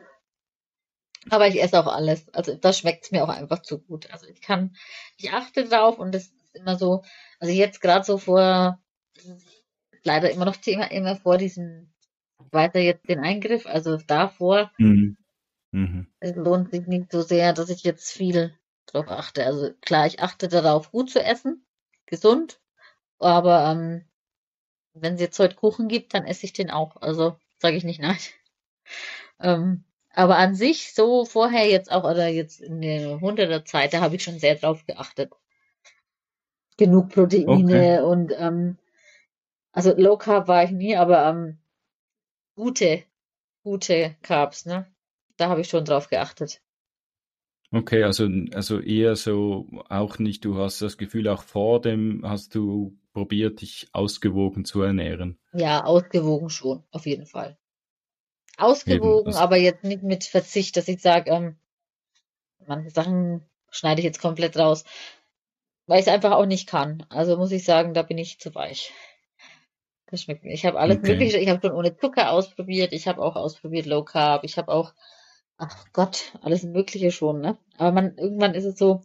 [1.29, 2.33] aber ich esse auch alles.
[2.33, 4.09] Also da schmeckt es mir auch einfach zu gut.
[4.13, 4.73] Also ich kann,
[5.17, 7.03] ich achte drauf und das ist immer so,
[7.41, 8.81] also jetzt gerade so vor,
[10.03, 11.93] leider immer noch Thema, immer vor diesem,
[12.49, 15.17] weiter jetzt den Eingriff, also davor, mhm.
[15.71, 16.07] Mhm.
[16.21, 19.45] es lohnt sich nicht so sehr, dass ich jetzt viel drauf achte.
[19.45, 21.65] Also klar, ich achte darauf, gut zu essen,
[22.05, 22.61] gesund,
[23.19, 24.05] aber ähm,
[25.01, 26.97] wenn es jetzt heute Kuchen gibt, dann esse ich den auch.
[27.01, 28.17] Also sage ich nicht nein.
[29.39, 29.83] Ähm,
[30.13, 34.15] aber an sich, so vorher jetzt auch, oder jetzt in der hunderter Zeit, da habe
[34.15, 35.31] ich schon sehr drauf geachtet.
[36.77, 37.99] Genug Proteine okay.
[37.99, 38.77] und ähm,
[39.71, 41.59] also Low Carb war ich nie, aber ähm,
[42.55, 43.03] gute,
[43.63, 44.87] gute Carbs, ne?
[45.37, 46.61] Da habe ich schon drauf geachtet.
[47.71, 52.55] Okay, also, also eher so auch nicht, du hast das Gefühl, auch vor dem hast
[52.55, 55.39] du probiert, dich ausgewogen zu ernähren.
[55.53, 57.57] Ja, ausgewogen schon, auf jeden Fall
[58.57, 61.57] ausgewogen, Eben, aber jetzt nicht mit Verzicht, dass ich sage, ähm,
[62.65, 64.83] manche Sachen schneide ich jetzt komplett raus,
[65.85, 67.05] weil ich es einfach auch nicht kann.
[67.09, 68.91] Also muss ich sagen, da bin ich zu weich.
[70.07, 70.53] Das schmeckt mir.
[70.53, 71.11] Ich habe alles okay.
[71.11, 74.71] Mögliche, ich habe schon ohne Zucker ausprobiert, ich habe auch ausprobiert Low Carb, ich habe
[74.71, 74.93] auch,
[75.57, 77.57] ach Gott, alles Mögliche schon, ne?
[77.77, 79.03] Aber man, irgendwann ist es so,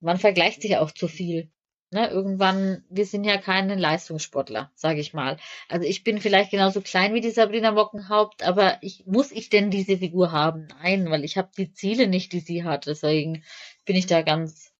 [0.00, 1.50] man vergleicht sich auch zu viel.
[1.96, 5.38] Ne, irgendwann, wir sind ja keine Leistungssportler, sage ich mal.
[5.70, 9.70] Also ich bin vielleicht genauso klein wie die Sabrina Mockenhaupt, aber ich, muss ich denn
[9.70, 10.68] diese Figur haben?
[10.82, 12.86] Nein, weil ich habe die Ziele nicht, die sie hat.
[12.86, 13.44] Deswegen
[13.86, 14.74] bin ich da ganz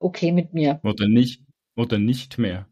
[0.00, 0.80] okay mit mir.
[0.82, 1.42] Oder nicht,
[1.76, 2.66] oder nicht mehr.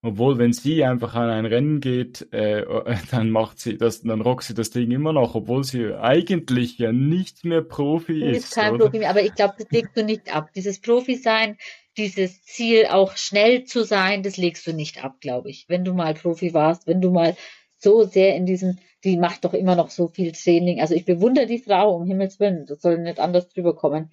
[0.00, 2.64] Obwohl, wenn sie einfach an ein Rennen geht, äh,
[3.10, 6.92] dann macht sie das, dann rockt sie das Ding immer noch, obwohl sie eigentlich ja
[6.92, 8.44] nicht mehr Profi ist.
[8.44, 8.84] ist kein oder?
[8.84, 10.52] Profi mehr, aber ich glaube, das legst du nicht ab.
[10.54, 11.56] Dieses Profi-Sein,
[11.98, 15.68] dieses Ziel auch schnell zu sein, das legst du nicht ab, glaube ich.
[15.68, 17.36] Wenn du mal Profi warst, wenn du mal
[17.78, 20.80] so sehr in diesem, die macht doch immer noch so viel Training.
[20.80, 24.12] Also ich bewundere die Frau, um Himmels Willen, das soll nicht anders drüber kommen.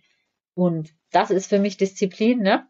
[0.54, 2.68] Und das ist für mich Disziplin, ne?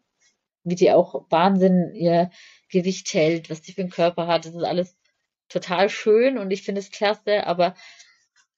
[0.64, 2.30] Wie die auch Wahnsinn ihr
[2.70, 4.44] Gewicht hält, was die für einen Körper hat.
[4.44, 4.96] Das ist alles
[5.48, 7.74] total schön und ich finde es klasse, aber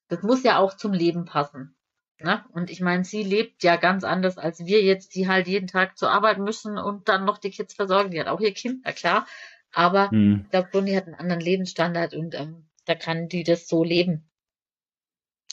[0.09, 1.78] das muss ja auch zum Leben passen.
[2.21, 2.45] Ne?
[2.53, 5.97] Und ich meine, sie lebt ja ganz anders als wir jetzt, die halt jeden Tag
[5.97, 8.11] zur Arbeit müssen und dann noch die Kids versorgen.
[8.11, 9.27] Die hat auch ihr Kind, na klar.
[9.73, 10.43] Aber hm.
[10.45, 14.29] ich glaube, Bonnie hat einen anderen Lebensstandard und ähm, da kann die das so leben.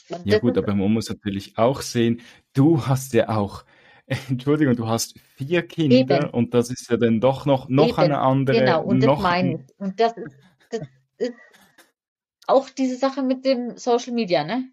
[0.08, 2.20] Und ja gut, aber man muss natürlich auch sehen,
[2.52, 3.64] du hast ja auch
[4.28, 6.30] Entschuldigung, du hast vier Kinder Eben.
[6.30, 7.98] und das ist ja dann doch noch, noch Eben.
[7.98, 8.60] eine andere.
[8.60, 9.80] Genau, und noch das meine ich.
[9.80, 10.36] Und das ist,
[10.70, 10.82] das
[11.18, 11.34] ist
[12.46, 14.70] auch diese Sache mit dem Social Media, ne?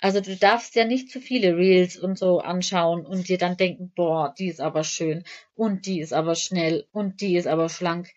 [0.00, 3.92] Also du darfst ja nicht zu viele Reels und so anschauen und dir dann denken,
[3.94, 8.08] boah, die ist aber schön und die ist aber schnell und die ist aber schlank.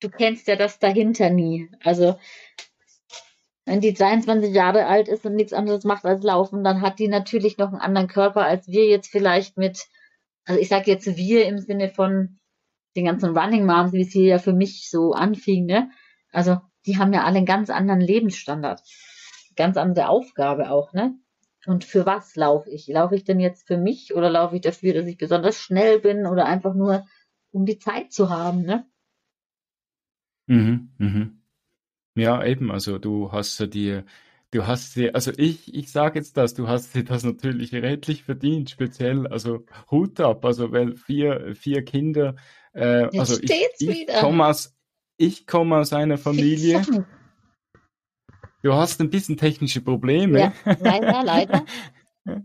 [0.00, 1.70] Du kennst ja das dahinter nie.
[1.84, 2.18] Also
[3.64, 7.06] wenn die 23 Jahre alt ist und nichts anderes macht als laufen, dann hat die
[7.06, 9.86] natürlich noch einen anderen Körper als wir jetzt vielleicht mit,
[10.46, 12.40] also ich sage jetzt wir im Sinne von
[12.96, 15.90] den ganzen Running Moms, wie es hier ja für mich so anfing, ne?
[16.32, 18.82] Also die haben ja alle einen ganz anderen Lebensstandard
[19.60, 21.14] ganz andere Aufgabe auch, ne?
[21.66, 22.88] Und für was laufe ich?
[22.88, 26.26] Laufe ich denn jetzt für mich oder laufe ich dafür, dass ich besonders schnell bin
[26.26, 27.04] oder einfach nur,
[27.52, 28.86] um die Zeit zu haben, ne?
[30.46, 31.42] Mhm, mhm.
[32.16, 34.04] Ja, eben, also du hast dir,
[34.50, 38.24] du hast dir, also ich, ich sage jetzt das, du hast dir das natürlich redlich
[38.24, 42.36] verdient, speziell, also Hut ab, also weil vier, vier Kinder,
[42.74, 44.20] äh, Jetzt also ich, steht's ich wieder.
[44.20, 44.74] komme aus,
[45.18, 46.82] ich komme aus einer Familie.
[48.62, 50.38] Du hast ein bisschen technische Probleme.
[50.40, 51.64] Ja, leider, leider.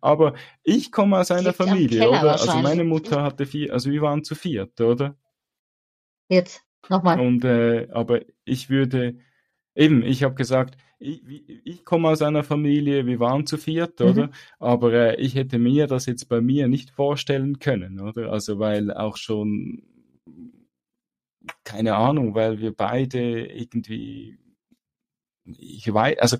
[0.00, 2.32] Aber ich komme aus einer Familie, oder?
[2.32, 5.16] Also meine Mutter hatte vier, also wir waren zu viert, oder?
[6.28, 7.20] Jetzt, nochmal.
[7.20, 9.18] Und äh, aber ich würde
[9.74, 11.22] eben, ich habe gesagt, ich,
[11.64, 14.06] ich komme aus einer Familie, wir waren zu viert, Mhm.
[14.06, 14.30] oder?
[14.58, 18.32] Aber äh, ich hätte mir das jetzt bei mir nicht vorstellen können, oder?
[18.32, 19.82] Also weil auch schon
[21.64, 24.38] keine Ahnung, weil wir beide irgendwie
[25.44, 26.36] ich weiß, also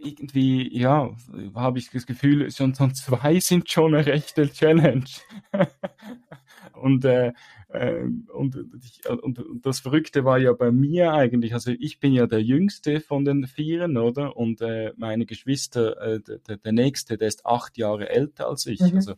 [0.00, 1.10] irgendwie, ja,
[1.54, 5.04] habe ich das Gefühl, schon, schon zwei sind schon eine rechte Challenge.
[6.74, 7.32] und, äh,
[7.68, 12.12] äh, und, ich, und, und das Verrückte war ja bei mir eigentlich, also ich bin
[12.12, 14.36] ja der Jüngste von den Vieren, oder?
[14.36, 18.80] Und äh, meine Geschwister, äh, der, der Nächste, der ist acht Jahre älter als ich.
[18.80, 18.96] Mhm.
[18.96, 19.14] Also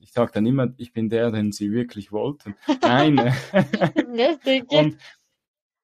[0.00, 2.54] ich sage dann immer, ich bin der, den sie wirklich wollten.
[2.80, 3.18] Nein.
[3.52, 4.96] äh, und,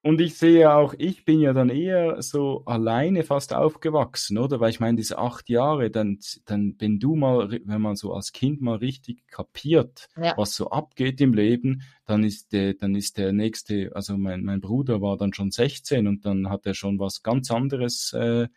[0.05, 4.59] und ich sehe auch, ich bin ja dann eher so alleine fast aufgewachsen, oder?
[4.59, 8.31] Weil ich meine, diese acht Jahre, dann, dann, wenn du mal, wenn man so als
[8.31, 10.35] Kind mal richtig kapiert, Ja.
[10.37, 14.61] was so abgeht im Leben, dann ist der, dann ist der nächste, also mein, mein
[14.61, 18.47] Bruder war dann schon 16 und dann hat er schon was ganz anderes, äh,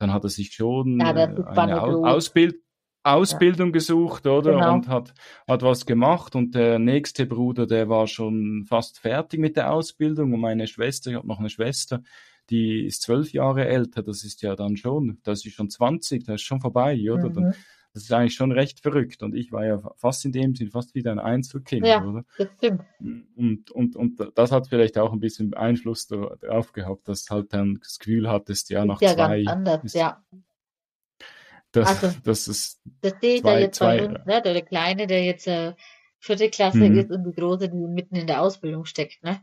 [0.00, 2.18] dann hat er sich schon Ja, äh, eine spannend, Au
[3.04, 3.10] du.
[3.10, 4.52] Ausbild Ausbildung gesucht, oder?
[4.52, 4.74] Genau.
[4.74, 5.14] Und hat,
[5.46, 10.32] hat was gemacht und der nächste Bruder, der war schon fast fertig mit der Ausbildung
[10.32, 12.02] und meine Schwester, ich habe noch eine Schwester,
[12.50, 16.36] die ist zwölf Jahre älter, das ist ja dann schon, das ist schon 20, das
[16.36, 17.28] ist schon vorbei, oder?
[17.30, 17.54] Dann, Mhm.
[17.94, 20.94] das ist eigentlich schon recht verrückt und ich war ja fast in dem Sinn fast
[20.94, 22.04] wieder ein Einzelkind, Ja.
[22.04, 22.24] oder?
[22.38, 22.82] Das stimmt.
[23.36, 27.78] Und, und, und das hat vielleicht auch ein bisschen Einfluss darauf gehabt, dass halt dann
[27.82, 30.22] das Gefühl hattest, ja, nach Ist ja zwei, ganz anders, ist, ja.
[31.72, 34.42] Das, Also- das ist, Das sehe ich da Zwei- jetzt bei zwei- uns, ne?
[34.42, 35.74] Der, Kleine, der jetzt äh,
[36.18, 36.98] vierte Klasse Mhm.
[36.98, 39.40] ist und die Große, die mitten in der Ausbildung steckt, ne?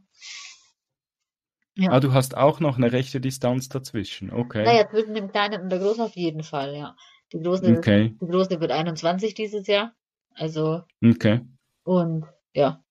[1.77, 1.91] Ja.
[1.91, 4.63] ah, du hast auch noch eine rechte Distanz dazwischen, okay.
[4.63, 6.95] Naja, zwischen dem Kleinen und der Großen auf jeden Fall, ja.
[7.33, 9.93] Die Große, Okay, die Große wird 21 dieses Jahr.
[10.35, 11.41] Also, okay.
[11.83, 12.81] und ja,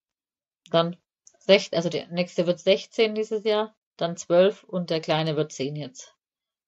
[0.70, 0.96] dann
[1.38, 5.76] sech, also der nächste wird 16 dieses Jahr, dann 12 und der Kleine wird 10
[5.76, 6.13] jetzt.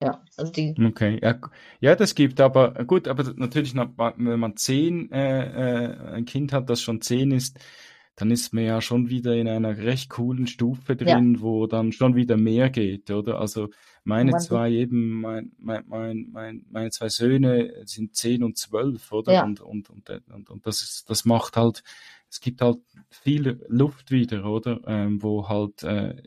[0.03, 1.41] Ja, also die, Okay, ja,
[1.81, 6.69] ja, das gibt aber, gut, aber natürlich, wenn man zehn, äh, äh, ein Kind hat,
[6.69, 7.59] das schon zehn ist,
[8.17, 11.17] dann ist man ja schon wieder in einer recht coolen Stufe Ja.
[11.17, 13.39] drin, wo dann schon wieder mehr geht, oder?
[13.39, 13.69] Also
[14.05, 19.13] meine Man zwei eben, mein, mein, mein, mein, meine zwei Söhne sind zehn und zwölf,
[19.13, 19.33] oder?
[19.35, 19.45] Ja.
[19.45, 21.83] Und, und, und, und, und das ist, das macht halt,
[22.31, 22.79] es gibt halt
[23.11, 24.81] viel Luft wieder, oder?
[24.87, 26.23] Ähm, wo halt, äh,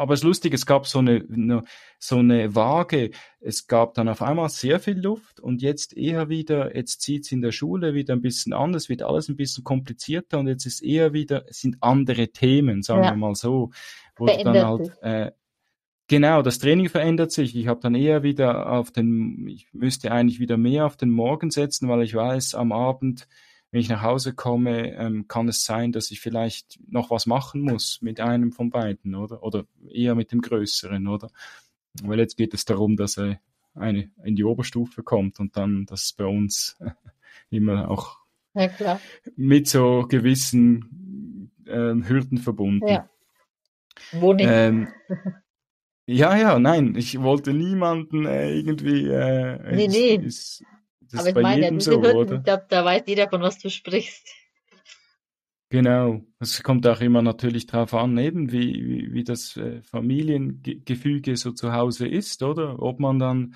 [0.00, 1.62] aber es ist lustig, es gab so eine,
[1.98, 3.10] so eine Waage.
[3.40, 7.42] Es gab dann auf einmal sehr viel Luft und jetzt eher wieder, jetzt zieht's in
[7.42, 10.82] der Schule wieder ein bisschen an, es wird alles ein bisschen komplizierter und jetzt ist
[10.82, 13.10] eher wieder, es sind andere Themen, sagen Ja.
[13.10, 13.70] wir mal so,
[14.16, 15.32] wo du dann Verändert halt, äh,
[16.08, 17.56] genau, das Training verändert sich.
[17.56, 21.50] Ich habe dann eher wieder auf den, ich müsste eigentlich wieder mehr auf den Morgen
[21.50, 23.28] setzen, weil ich weiß, am Abend,
[23.70, 27.60] wenn ich nach Hause komme, ähm, kann es sein, dass ich vielleicht noch was machen
[27.60, 29.42] muss mit einem von beiden, oder?
[29.42, 31.30] Oder eher mit dem Größeren, oder?
[32.02, 33.40] Weil jetzt geht es darum, dass er
[33.74, 36.78] eine in die Oberstufe kommt und dann, das bei uns
[37.50, 38.18] immer auch
[38.54, 39.00] ja
[39.36, 42.88] mit so gewissen ähm, Hürden verbunden.
[42.88, 43.08] Ja.
[44.12, 44.48] Wo nicht?
[44.50, 44.88] Ähm,
[46.06, 49.06] ja, ja, nein, ich wollte niemanden äh, irgendwie.
[49.06, 50.14] Äh, Nee, ist, nee.
[50.16, 50.64] Ist,
[51.12, 53.42] das Aber ist ich bei meine, ja, diese so, Hürden, glaube, da weiß jeder, von
[53.42, 54.28] was du sprichst.
[55.70, 56.20] Genau.
[56.40, 61.52] Es kommt auch immer natürlich darauf an, eben wie, wie, wie das äh, Familiengefüge so
[61.52, 62.82] zu Hause ist, oder?
[62.82, 63.54] Ob man dann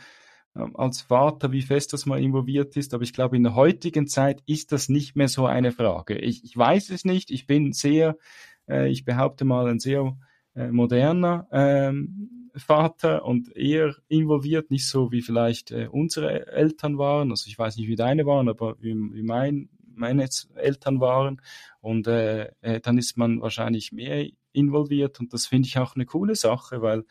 [0.56, 2.94] ähm, als Vater, wie fest das mal involviert ist.
[2.94, 6.16] Aber ich glaube, in der heutigen Zeit ist das nicht mehr so eine Frage.
[6.16, 7.32] Ich, ich weiß es nicht.
[7.32, 8.16] Ich bin sehr,
[8.68, 10.16] äh, ich behaupte mal, ein sehr
[10.54, 17.30] äh, moderner ähm, Vater und eher involviert, nicht so wie vielleicht äh, unsere Eltern waren.
[17.30, 21.40] Also ich weiß nicht, wie deine waren, aber wie, wie mein, meine Eltern waren.
[21.80, 26.06] Und äh, äh, dann ist man wahrscheinlich mehr involviert und das finde ich auch eine
[26.06, 27.04] coole Sache, weil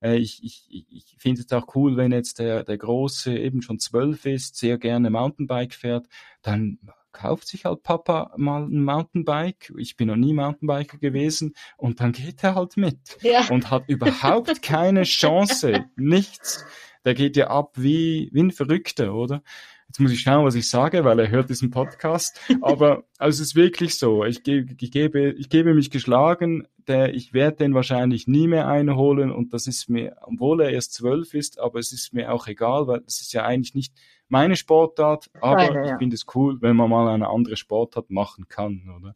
[0.00, 3.78] äh, ich, ich, ich finde es auch cool, wenn jetzt der, der Große eben schon
[3.78, 6.06] zwölf ist, sehr gerne Mountainbike fährt,
[6.42, 6.78] dann
[7.14, 9.72] kauft sich halt Papa mal ein Mountainbike.
[9.78, 13.46] Ich bin noch nie Mountainbiker gewesen und dann geht er halt mit ja.
[13.48, 16.66] und hat überhaupt keine Chance, nichts.
[17.06, 19.42] Der geht ja ab wie, wie ein Verrückter, oder?
[19.88, 22.40] Jetzt muss ich schauen, was ich sage, weil er hört diesen Podcast.
[22.62, 24.24] Aber also es ist wirklich so.
[24.24, 26.66] Ich, gebe, ich, gebe, ich gebe mich geschlagen.
[26.88, 30.94] Der, ich werde den wahrscheinlich nie mehr einholen und das ist mir, obwohl er erst
[30.94, 33.94] zwölf ist, aber es ist mir auch egal, weil es ist ja eigentlich nicht
[34.34, 35.92] meine Sportart, aber Keine, ja.
[35.92, 39.14] ich finde es cool, wenn man mal eine andere Sportart machen kann, oder?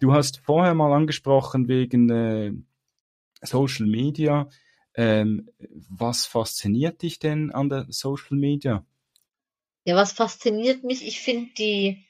[0.00, 2.52] Du hast vorher mal angesprochen wegen äh,
[3.40, 4.50] Social Media.
[4.94, 5.48] Ähm,
[5.88, 8.84] was fasziniert dich denn an der Social Media?
[9.86, 11.06] Ja, was fasziniert mich?
[11.06, 12.04] Ich finde die,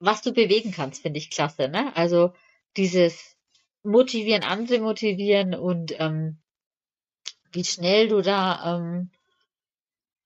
[0.00, 1.96] was du bewegen kannst, finde ich klasse, ne?
[1.96, 2.32] Also
[2.76, 3.36] dieses
[3.84, 6.38] Motivieren, andere motivieren und ähm,
[7.52, 9.10] wie schnell du da ähm,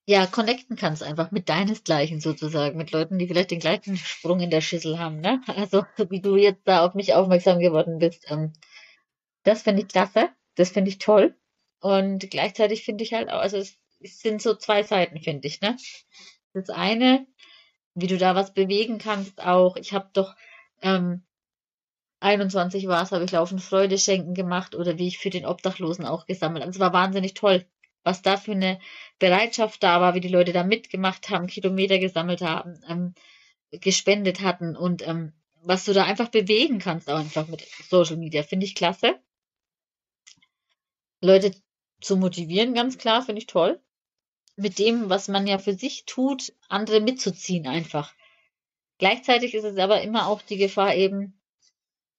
[0.09, 4.49] ja connecten kannst einfach mit deinesgleichen sozusagen, mit Leuten, die vielleicht den gleichen Sprung in
[4.49, 5.41] der Schüssel haben, ne?
[5.47, 8.53] Also wie du jetzt da auf mich aufmerksam geworden bist, ähm,
[9.43, 11.35] das finde ich klasse, das finde ich toll
[11.79, 15.61] und gleichzeitig finde ich halt auch, also es, es sind so zwei Seiten, finde ich,
[15.61, 15.77] ne?
[16.53, 17.27] Das eine,
[17.93, 19.75] wie du da was bewegen kannst, auch.
[19.75, 20.33] Ich habe doch
[20.81, 21.21] ähm,
[22.19, 26.05] 21 war es, habe ich Laufen Freude schenken gemacht oder wie ich für den Obdachlosen
[26.05, 26.65] auch gesammelt.
[26.65, 27.65] Also es war wahnsinnig toll,
[28.03, 28.79] was da für eine
[29.19, 33.13] Bereitschaft da war, wie die Leute da mitgemacht haben, Kilometer gesammelt haben, ähm,
[33.71, 38.43] gespendet hatten und ähm, was du da einfach bewegen kannst, auch einfach mit Social Media,
[38.43, 39.19] finde ich klasse.
[41.21, 41.53] Leute
[41.99, 43.79] zu motivieren, ganz klar, finde ich toll
[44.59, 48.13] mit dem, was man ja für sich tut, andere mitzuziehen einfach.
[48.97, 51.39] Gleichzeitig ist es aber immer auch die Gefahr eben,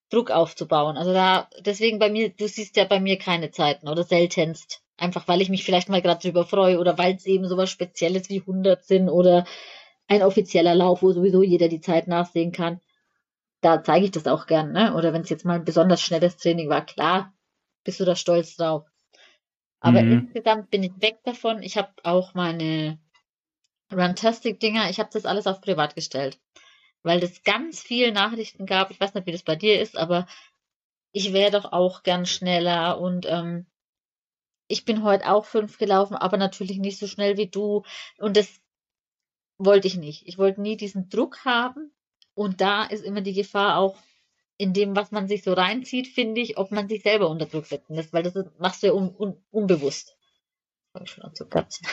[0.08, 0.96] Druck aufzubauen.
[0.96, 4.82] Also da, deswegen bei mir, du siehst ja bei mir keine Zeiten oder seltenst.
[5.00, 8.28] Einfach weil ich mich vielleicht mal gerade drüber freue oder weil es eben sowas Spezielles
[8.28, 9.46] wie 100 sind oder
[10.08, 12.80] ein offizieller Lauf, wo sowieso jeder die Zeit nachsehen kann.
[13.62, 14.94] Da zeige ich das auch gern, ne?
[14.94, 17.32] Oder wenn es jetzt mal ein besonders schnelles Training war, klar,
[17.82, 18.84] bist du da stolz drauf.
[19.80, 20.12] Aber mhm.
[20.12, 21.62] insgesamt bin ich weg davon.
[21.62, 22.98] Ich habe auch meine
[23.90, 26.38] Runtastic-Dinger, ich habe das alles auf privat gestellt.
[27.02, 28.90] Weil es ganz viele Nachrichten gab.
[28.90, 30.26] Ich weiß nicht, wie das bei dir ist, aber
[31.12, 33.66] ich wäre doch auch gern schneller und ähm,
[34.70, 37.82] ich bin heute auch fünf gelaufen, aber natürlich nicht so schnell wie du.
[38.18, 38.48] Und das
[39.58, 40.26] wollte ich nicht.
[40.26, 41.92] Ich wollte nie diesen Druck haben.
[42.34, 43.96] Und da ist immer die Gefahr auch,
[44.56, 47.66] in dem, was man sich so reinzieht, finde ich, ob man sich selber unter Druck
[47.66, 50.16] setzen lässt, weil das machst du ja un, un, unbewusst.
[50.92, 51.86] Fange schon an zu platzen.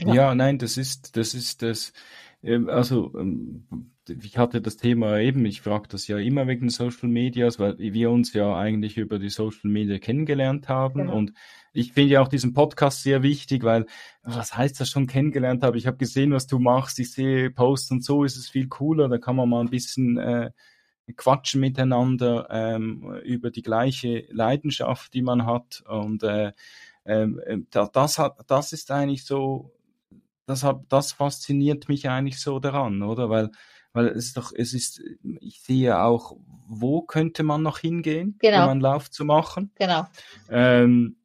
[0.00, 0.14] ja.
[0.14, 1.92] ja, nein, das ist, das ist das,
[2.42, 3.66] ähm, also ähm,
[4.22, 8.10] ich hatte das Thema eben, ich frage das ja immer wegen Social Medias, weil wir
[8.10, 11.16] uns ja eigentlich über die Social Media kennengelernt haben genau.
[11.16, 11.32] und
[11.72, 13.86] ich finde ja auch diesen Podcast sehr wichtig, weil
[14.22, 15.78] was heißt das schon kennengelernt habe?
[15.78, 19.08] Ich habe gesehen, was du machst, ich sehe Posts und so ist es viel cooler,
[19.08, 20.50] da kann man mal ein bisschen äh,
[21.16, 26.52] quatschen miteinander ähm, über die gleiche Leidenschaft, die man hat und äh,
[27.04, 29.72] ähm, äh, das hat, das ist eigentlich so,
[30.46, 33.30] das hat, das fasziniert mich eigentlich so daran, oder?
[33.30, 33.50] Weil
[33.92, 35.02] weil es ist doch, es ist,
[35.40, 36.36] ich sehe auch,
[36.68, 38.64] wo könnte man noch hingehen, genau.
[38.64, 39.72] um einen Lauf zu machen.
[39.76, 40.06] Genau.
[40.48, 41.16] Ähm,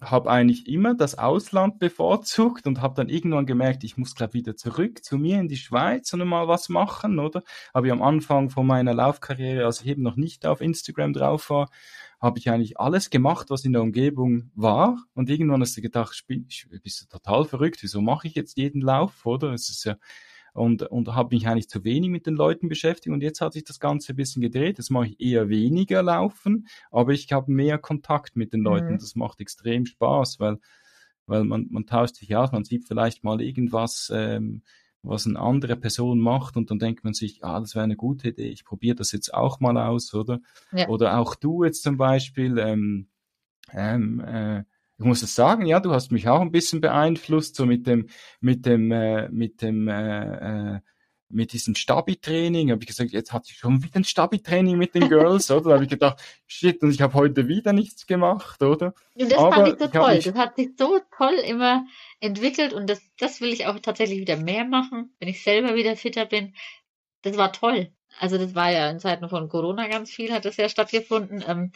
[0.00, 4.56] habe eigentlich immer das Ausland bevorzugt und habe dann irgendwann gemerkt, ich muss glaube wieder
[4.56, 7.42] zurück zu mir in die Schweiz und mal was machen, oder?
[7.74, 11.50] Habe ich am Anfang von meiner Laufkarriere, als ich eben noch nicht auf Instagram drauf
[11.50, 11.68] war,
[12.20, 14.98] habe ich eigentlich alles gemacht, was in der Umgebung war.
[15.14, 18.80] Und irgendwann hast du gedacht, ich bist du total verrückt, wieso mache ich jetzt jeden
[18.80, 19.52] Lauf, oder?
[19.52, 19.96] Es ist ja
[20.52, 23.64] und, und habe mich eigentlich zu wenig mit den Leuten beschäftigt und jetzt hat sich
[23.64, 24.78] das Ganze ein bisschen gedreht.
[24.78, 28.92] Jetzt mache ich eher weniger laufen, aber ich habe mehr Kontakt mit den Leuten.
[28.92, 28.98] Mhm.
[28.98, 30.58] Das macht extrem Spaß, weil,
[31.26, 34.62] weil man, man tauscht sich aus, man sieht vielleicht mal irgendwas, ähm,
[35.02, 38.28] was eine andere Person macht und dann denkt man sich, ah, das wäre eine gute
[38.28, 40.40] Idee, ich probiere das jetzt auch mal aus, oder?
[40.72, 40.88] Ja.
[40.88, 43.08] Oder auch du jetzt zum Beispiel, ähm,
[43.72, 44.64] ähm, äh,
[45.00, 48.10] ich muss es sagen, ja, du hast mich auch ein bisschen beeinflusst, so mit dem,
[48.40, 50.80] mit dem, äh, mit dem, äh, äh,
[51.30, 52.70] mit diesem Stabi-Training.
[52.70, 55.70] Habe ich gesagt, jetzt hatte ich schon wieder ein Stabi-Training mit den Girls, oder?
[55.70, 58.92] Da habe ich gedacht, shit, und ich habe heute wieder nichts gemacht, oder?
[59.14, 60.14] Und das Aber fand ich so toll.
[60.16, 60.24] Mich...
[60.24, 61.86] Das hat sich so toll immer
[62.20, 65.96] entwickelt und das, das will ich auch tatsächlich wieder mehr machen, wenn ich selber wieder
[65.96, 66.54] fitter bin.
[67.22, 67.90] Das war toll.
[68.18, 71.42] Also das war ja in Zeiten von Corona ganz viel, hat das ja stattgefunden.
[71.48, 71.72] Ähm,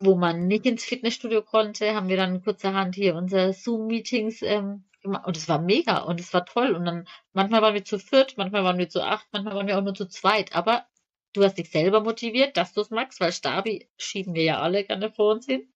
[0.00, 5.26] wo man nicht ins Fitnessstudio konnte, haben wir dann kurzerhand hier unsere Zoom-Meetings ähm, gemacht.
[5.26, 6.72] Und es war mega und es war toll.
[6.72, 9.78] Und dann manchmal waren wir zu viert, manchmal waren wir zu acht, manchmal waren wir
[9.78, 10.54] auch nur zu zweit.
[10.54, 10.86] Aber
[11.32, 14.84] du hast dich selber motiviert, dass du es magst, weil Stabi schieben wir ja alle
[14.84, 15.72] gerne vor uns hin.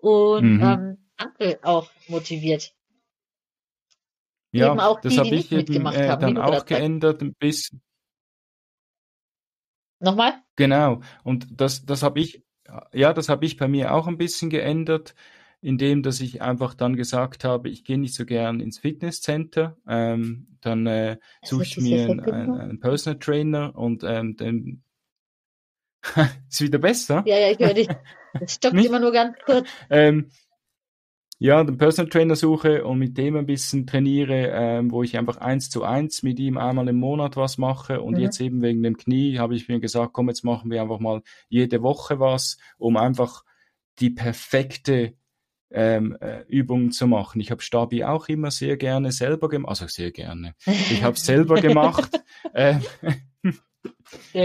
[0.00, 0.62] Und mhm.
[0.62, 2.74] ähm, andere auch motiviert.
[4.52, 7.82] Ja, eben auch das die, habe ich eben äh, haben, dann auch geändert ein bisschen.
[9.98, 10.42] Nochmal?
[10.56, 11.00] Genau.
[11.24, 12.42] Und das, das habe ich,
[12.92, 15.14] ja, das habe ich bei mir auch ein bisschen geändert,
[15.60, 19.76] indem dass ich einfach dann gesagt habe, ich gehe nicht so gern ins Fitnesscenter.
[19.88, 24.82] Ähm, dann äh, suche ich mir einen, einen, Personal Trainer und ähm, dann
[26.48, 27.22] ist wieder besser.
[27.26, 27.88] Ja, ja, ich höre dich.
[28.38, 29.66] Es stockt immer nur ganz kurz.
[29.88, 30.28] Ähm,
[31.38, 35.36] ja, den Personal Trainer suche und mit dem ein bisschen trainiere, ähm, wo ich einfach
[35.36, 38.00] eins zu eins mit ihm einmal im Monat was mache.
[38.00, 38.20] Und mhm.
[38.20, 41.22] jetzt eben wegen dem Knie habe ich mir gesagt, komm, jetzt machen wir einfach mal
[41.48, 43.44] jede Woche was, um einfach
[43.98, 45.14] die perfekte
[45.70, 47.40] ähm, äh, Übungen zu machen.
[47.40, 50.54] Ich habe Stabi auch immer sehr gerne selber gemacht, also sehr gerne.
[50.64, 52.18] Ich habe selber gemacht.
[52.54, 52.78] äh,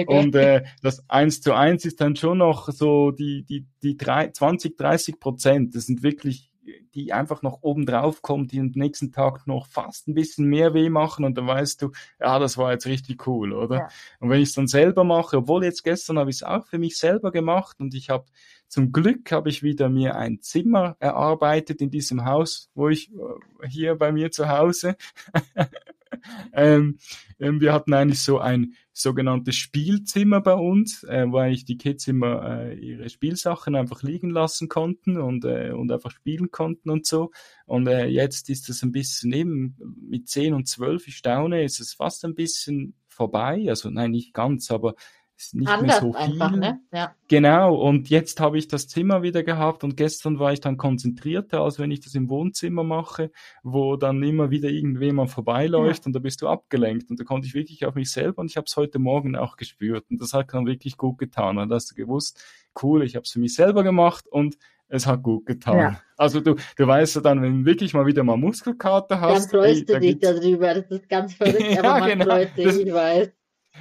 [0.07, 4.29] und äh, das eins zu eins ist dann schon noch so die, die, die drei,
[4.29, 5.75] 20, 30 Prozent.
[5.75, 6.50] Das sind wirklich
[6.93, 10.73] die einfach noch oben drauf kommen, die am nächsten Tag noch fast ein bisschen mehr
[10.73, 13.77] weh machen und dann weißt du, ja, das war jetzt richtig cool, oder?
[13.77, 13.87] Ja.
[14.19, 16.77] Und wenn ich es dann selber mache, obwohl jetzt gestern habe ich es auch für
[16.77, 18.25] mich selber gemacht und ich habe
[18.67, 23.67] zum Glück habe ich wieder mir ein Zimmer erarbeitet in diesem Haus, wo ich äh,
[23.67, 24.95] hier bei mir zu Hause.
[26.53, 26.97] ähm,
[27.39, 32.07] ähm, wir hatten eigentlich so ein sogenanntes Spielzimmer bei uns, äh, wo eigentlich die Kids
[32.07, 37.05] immer äh, ihre Spielsachen einfach liegen lassen konnten und, äh, und einfach spielen konnten und
[37.05, 37.31] so.
[37.65, 39.75] Und äh, jetzt ist das ein bisschen eben
[40.09, 43.65] mit 10 und 12, ich staune, ist es fast ein bisschen vorbei.
[43.69, 44.95] Also nein, nicht ganz, aber
[45.41, 46.31] ist nicht Anders mehr so viel.
[46.31, 46.79] Einfach, ne?
[46.93, 47.15] ja.
[47.27, 51.61] Genau, und jetzt habe ich das Zimmer wieder gehabt und gestern war ich dann konzentrierter,
[51.61, 53.31] als wenn ich das im Wohnzimmer mache,
[53.63, 56.07] wo dann immer wieder irgendjemand vorbeiläuft ja.
[56.07, 58.57] und da bist du abgelenkt und da konnte ich wirklich auf mich selber und ich
[58.57, 61.91] habe es heute Morgen auch gespürt und das hat dann wirklich gut getan und hast
[61.91, 62.43] du gewusst,
[62.81, 65.77] cool, ich habe es für mich selber gemacht und es hat gut getan.
[65.77, 66.01] Ja.
[66.17, 69.53] Also du, du weißt ja dann, wenn du wirklich mal wieder mal Muskelkater hast.
[69.53, 72.25] Dann freust ey, du dich darüber, das ist ganz verrückt, ja, aber man genau.
[72.25, 73.31] freut sich, das, ich weiß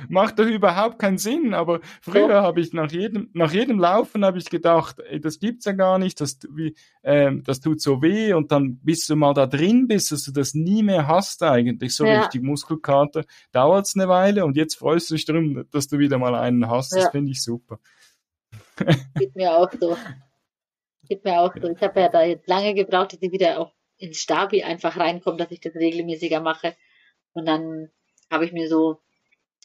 [0.08, 1.54] macht doch überhaupt keinen Sinn.
[1.54, 5.64] Aber früher habe ich nach jedem, nach jedem Laufen habe ich gedacht, ey, das gibt's
[5.64, 9.34] ja gar nicht, das, wie, ähm, das tut so weh und dann bis du mal
[9.34, 12.22] da drin bist, dass du das nie mehr hast eigentlich, so ja.
[12.22, 16.34] richtig Muskelkater, dauert's eine Weile und jetzt freust du dich darum, dass du wieder mal
[16.34, 16.92] einen hast.
[16.92, 17.02] Ja.
[17.02, 17.78] Das finde ich super.
[19.16, 19.96] Geht mir auch so.
[21.08, 21.68] Geht mir auch so.
[21.68, 25.36] Ich habe ja da jetzt lange gebraucht, dass ich wieder auch ins Stabi einfach reinkomme,
[25.36, 26.74] dass ich das regelmäßiger mache.
[27.32, 27.90] Und dann
[28.30, 29.00] habe ich mir so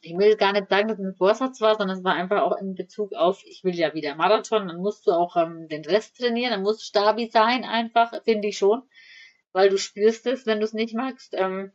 [0.06, 2.56] ich will gar nicht sagen, dass es ein Vorsatz war, sondern es war einfach auch
[2.58, 6.18] in Bezug auf, ich will ja wieder Marathon, dann musst du auch ähm, den Rest
[6.18, 8.84] trainieren, dann muss stabil sein einfach, finde ich schon,
[9.51, 11.34] weil du spürst es, wenn du es nicht magst.
[11.36, 11.72] Ähm,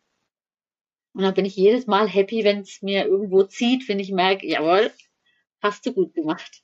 [1.12, 4.46] und dann bin ich jedes Mal happy, wenn es mir irgendwo zieht, wenn ich merke,
[4.46, 4.92] jawohl,
[5.60, 6.62] hast du gut gemacht.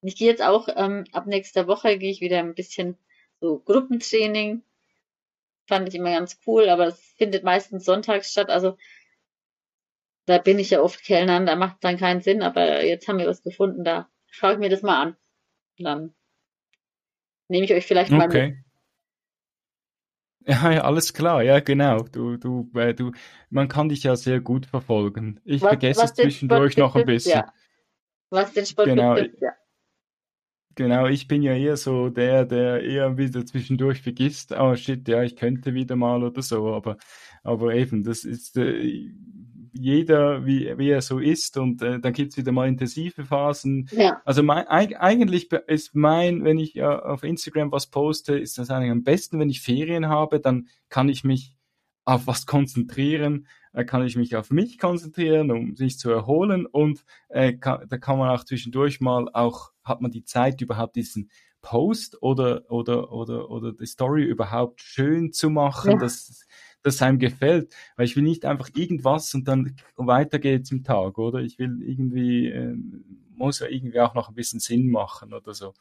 [0.00, 2.96] Und ich gehe jetzt auch, ähm, ab nächster Woche gehe ich wieder ein bisschen
[3.40, 4.62] so Gruppentraining.
[5.66, 8.50] Fand ich immer ganz cool, aber es findet meistens sonntags statt.
[8.50, 8.76] Also
[10.28, 13.18] da bin ich ja oft Kellnern, da macht es dann keinen Sinn, aber jetzt haben
[13.18, 15.16] wir was gefunden, da schaue ich mir das mal an.
[15.78, 16.14] Und dann
[17.48, 18.48] nehme ich euch vielleicht mal okay.
[18.48, 18.58] mit.
[20.46, 22.04] Ja, ja, alles klar, ja, genau.
[22.04, 23.12] Du, du, äh, du,
[23.50, 25.40] man kann dich ja sehr gut verfolgen.
[25.44, 27.32] Ich was, vergesse was es zwischendurch noch ein bisschen.
[27.32, 27.52] Ja.
[28.30, 29.14] Was den Sport genau.
[29.14, 29.52] betrifft, ja.
[30.74, 35.22] Genau, ich bin ja eher so der, der eher wieder zwischendurch vergisst, oh shit, ja,
[35.22, 36.98] ich könnte wieder mal oder so, aber,
[37.42, 39.10] aber eben, das ist, äh,
[39.72, 43.88] jeder, wie, wie er so ist und äh, dann gibt's wieder mal intensive Phasen.
[43.92, 44.20] Ja.
[44.24, 48.92] Also mein, eigentlich ist mein, wenn ich äh, auf Instagram was poste, ist das eigentlich
[48.92, 51.54] am besten, wenn ich Ferien habe, dann kann ich mich
[52.04, 57.04] auf was konzentrieren, äh, kann ich mich auf mich konzentrieren, um sich zu erholen und
[57.28, 61.30] äh, kann, da kann man auch zwischendurch mal auch, hat man die Zeit überhaupt diesen
[61.60, 65.98] Post oder, oder, oder, oder die Story überhaupt schön zu machen, ja.
[65.98, 66.46] dass
[66.88, 67.74] das einem gefällt.
[67.96, 71.40] Weil ich will nicht einfach irgendwas und dann weiter geht's im Tag, oder?
[71.40, 72.74] Ich will irgendwie, äh,
[73.34, 75.74] muss ja irgendwie auch noch ein bisschen Sinn machen oder so.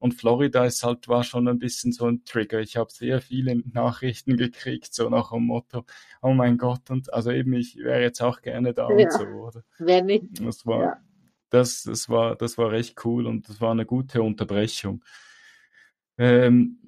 [0.00, 2.60] Und Florida ist halt, war schon ein bisschen so ein Trigger.
[2.60, 5.84] Ich habe sehr viele Nachrichten gekriegt, so nach dem Motto,
[6.22, 9.24] oh mein Gott, und also eben, ich wäre jetzt auch gerne da ja, und so,
[9.24, 9.64] oder?
[9.78, 10.40] Wer nicht.
[10.40, 10.96] Das war, ja.
[11.50, 15.02] das, das war, das war recht cool und das war eine gute Unterbrechung.
[16.16, 16.78] Ähm,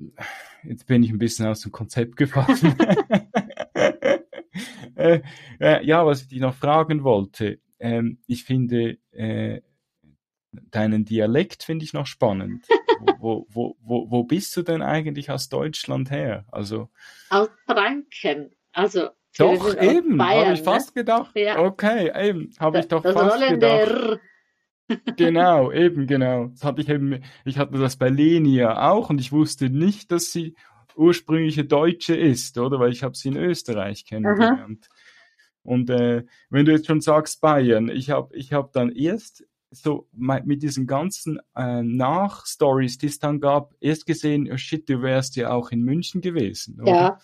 [0.63, 2.77] jetzt bin ich ein bisschen aus dem Konzept gefallen.
[5.01, 5.23] äh,
[5.61, 9.61] äh, ja, was ich dich noch fragen wollte, ähm, ich finde äh,
[10.53, 12.67] deinen Dialekt finde ich noch spannend.
[13.19, 16.45] wo, wo, wo, wo bist du denn eigentlich aus Deutschland her?
[16.51, 16.89] Also
[17.31, 18.51] aus Franken.
[18.73, 20.65] Also doch, eben, habe ich ne?
[20.65, 21.33] fast gedacht.
[21.35, 21.61] Ja.
[21.61, 24.21] Okay, eben, habe ich doch das fast gedacht.
[25.17, 26.47] genau, eben, genau.
[26.47, 30.33] Das hatte ich eben, ich hatte das bei Lenia auch und ich wusste nicht, dass
[30.33, 30.57] sie
[30.97, 32.79] ursprüngliche Deutsche ist, oder?
[32.79, 34.89] Weil ich habe sie in Österreich kennengelernt.
[34.91, 35.01] Aha.
[35.63, 40.09] Und äh, wenn du jetzt schon sagst Bayern, ich habe ich hab dann erst so
[40.13, 45.37] mit diesen ganzen äh, Nachstories, die es dann gab, erst gesehen, oh shit, du wärst
[45.37, 46.81] ja auch in München gewesen.
[46.81, 46.91] Oder?
[46.91, 47.19] Ja.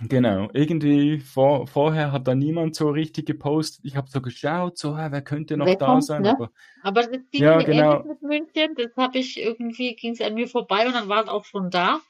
[0.00, 3.84] Genau, irgendwie vor, vorher hat da niemand so richtig gepostet.
[3.84, 6.22] Ich habe so geschaut, so, wer könnte noch wer da kommt, sein?
[6.22, 6.30] Ne?
[6.30, 6.50] Aber,
[6.82, 8.04] aber das ging ja, genau.
[8.04, 11.28] mit München, das habe ich irgendwie, ging es an mir vorbei und dann war es
[11.28, 12.00] auch schon da.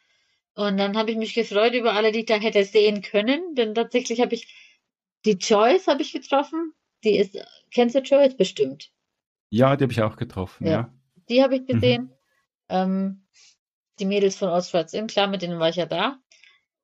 [0.59, 3.77] Und dann habe ich mich gefreut über alle, die ich da hätte sehen können, denn
[3.77, 4.53] tatsächlich habe ich
[5.25, 6.75] die Joyce habe ich getroffen.
[7.05, 7.39] Die ist,
[7.71, 8.91] kennst du Joyce bestimmt?
[9.51, 10.73] Ja, die habe ich auch getroffen, ja.
[10.73, 10.95] ja.
[11.29, 11.67] Die habe ich mhm.
[11.67, 12.03] gesehen.
[12.03, 12.11] Mhm.
[12.71, 13.27] Ähm,
[14.01, 16.19] die Mädels von Ostwärts Inn, klar, mit denen war ich ja da.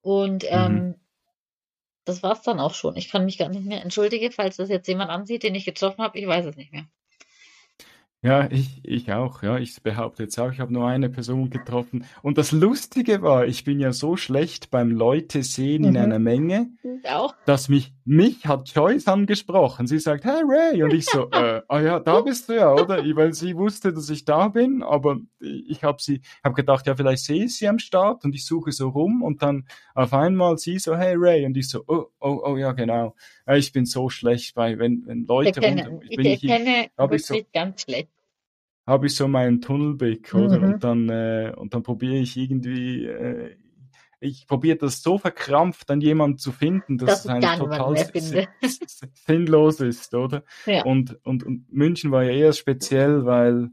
[0.02, 0.94] Und ähm, mhm.
[2.04, 2.96] das war's dann auch schon.
[2.96, 6.00] Ich kann mich gar nicht mehr entschuldigen, falls das jetzt jemand ansieht, den ich getroffen
[6.00, 6.16] habe.
[6.16, 6.86] Ich weiß es nicht mehr.
[8.24, 9.58] Ja, ich, ich auch, ja.
[9.58, 12.06] Ich behaupte jetzt auch, ich habe nur eine Person getroffen.
[12.22, 15.88] Und das Lustige war, ich bin ja so schlecht beim Leute sehen mhm.
[15.88, 16.70] in einer Menge,
[17.44, 19.86] dass mich, mich hat Joyce angesprochen.
[19.86, 20.82] Sie sagt, hey Ray.
[20.82, 23.04] Und ich so, äh, ah ja, da bist du ja, oder?
[23.14, 27.24] Weil sie wusste, dass ich da bin, aber ich habe sie, habe gedacht, ja, vielleicht
[27.24, 30.78] sehe ich sie am Start und ich suche so rum und dann auf einmal sie
[30.78, 31.44] so, hey Ray.
[31.44, 33.14] Und ich so, oh, oh, oh, ja, genau.
[33.46, 37.26] Ich bin so schlecht bei, wenn, wenn Leute ich erkenne, runter, ich, ich erkenne wirklich
[37.26, 38.08] so, ganz schlecht
[38.86, 40.58] habe ich so meinen Tunnelblick, oder?
[40.58, 40.64] Mhm.
[40.64, 43.56] Und dann, äh, und dann probiere ich irgendwie, äh,
[44.20, 48.48] ich probiere das so verkrampft, dann jemanden zu finden, dass das es eigentlich total
[49.26, 50.44] sinnlos ist, oder?
[50.66, 50.84] Ja.
[50.84, 53.70] Und, und, und München war ja eher speziell, weil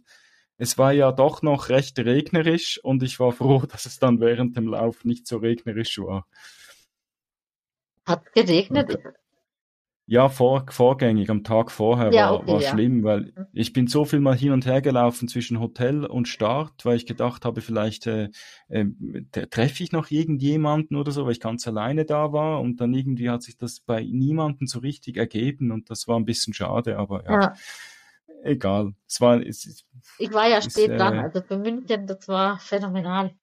[0.57, 4.55] es war ja doch noch recht regnerisch und ich war froh, dass es dann während
[4.57, 6.27] dem Lauf nicht so regnerisch war.
[8.05, 8.95] Hat geregnet?
[8.95, 9.13] Und,
[10.11, 12.69] ja, vor, vorgängig, am Tag vorher ja, war, okay, war ja.
[12.71, 13.47] schlimm, weil mhm.
[13.53, 17.05] ich bin so viel mal hin und her gelaufen zwischen Hotel und Start, weil ich
[17.05, 18.27] gedacht habe, vielleicht äh,
[18.67, 18.87] äh,
[19.31, 23.29] treffe ich noch irgendjemanden oder so, weil ich ganz alleine da war und dann irgendwie
[23.29, 27.23] hat sich das bei niemandem so richtig ergeben und das war ein bisschen schade, aber
[27.23, 27.41] ja.
[27.41, 27.53] ja.
[28.43, 28.93] Egal.
[29.07, 29.85] Es war, es,
[30.19, 33.33] ich war ja spät äh, dran, also für München, das war phänomenal.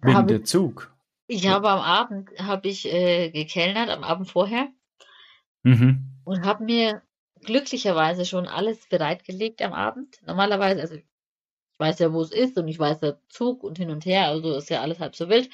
[0.00, 0.96] Wegen der Zug?
[1.26, 4.68] Ich habe am Abend, habe ich äh, gekellnert, am Abend vorher.
[5.66, 6.12] Mhm.
[6.24, 7.02] Und habe mir
[7.40, 10.20] glücklicherweise schon alles bereitgelegt am Abend.
[10.24, 11.04] Normalerweise, also ich
[11.78, 14.54] weiß ja, wo es ist und ich weiß der Zug und hin und her, also
[14.54, 15.50] ist ja alles halb so wild.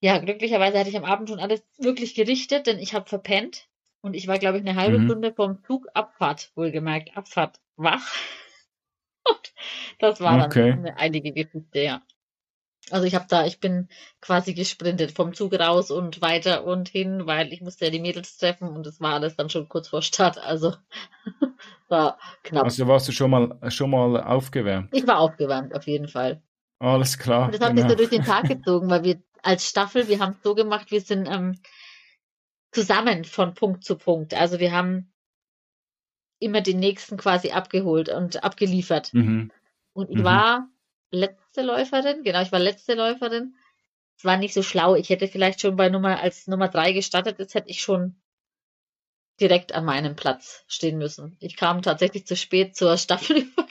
[0.00, 3.68] Ja, glücklicherweise hatte ich am Abend schon alles wirklich gerichtet, denn ich habe verpennt
[4.00, 5.06] und ich war, glaube ich, eine halbe mhm.
[5.06, 8.06] Stunde vom Zug Abfahrt, wohlgemerkt, Abfahrt wach.
[9.28, 9.52] Und
[9.98, 10.70] das war okay.
[10.70, 12.02] dann eine einige Geschichte, ja.
[12.92, 13.88] Also ich habe da, ich bin
[14.20, 18.36] quasi gesprintet vom Zug raus und weiter und hin, weil ich musste ja die Mädels
[18.36, 20.38] treffen und es war alles dann schon kurz vor Start.
[20.38, 20.74] Also
[21.88, 22.64] war knapp.
[22.64, 24.90] Also warst du schon mal schon mal aufgewärmt?
[24.92, 26.42] Ich war aufgewärmt, auf jeden Fall.
[26.78, 27.46] Alles klar.
[27.46, 27.82] Und das hat genau.
[27.82, 30.90] sich so durch den Tag gezogen, weil wir als Staffel, wir haben es so gemacht,
[30.90, 31.58] wir sind ähm,
[32.72, 34.34] zusammen von Punkt zu Punkt.
[34.34, 35.12] Also wir haben
[36.38, 39.12] immer den nächsten quasi abgeholt und abgeliefert.
[39.12, 39.50] Mhm.
[39.92, 40.24] Und ich mhm.
[40.24, 40.68] war
[41.10, 42.22] letzte Läuferin.
[42.22, 43.54] Genau, ich war letzte Läuferin.
[44.16, 44.94] Es war nicht so schlau.
[44.94, 48.16] Ich hätte vielleicht schon bei Nummer, als Nummer drei gestartet ist, hätte ich schon
[49.40, 51.36] direkt an meinem Platz stehen müssen.
[51.40, 53.68] Ich kam tatsächlich zu spät zur Staffelübergabe.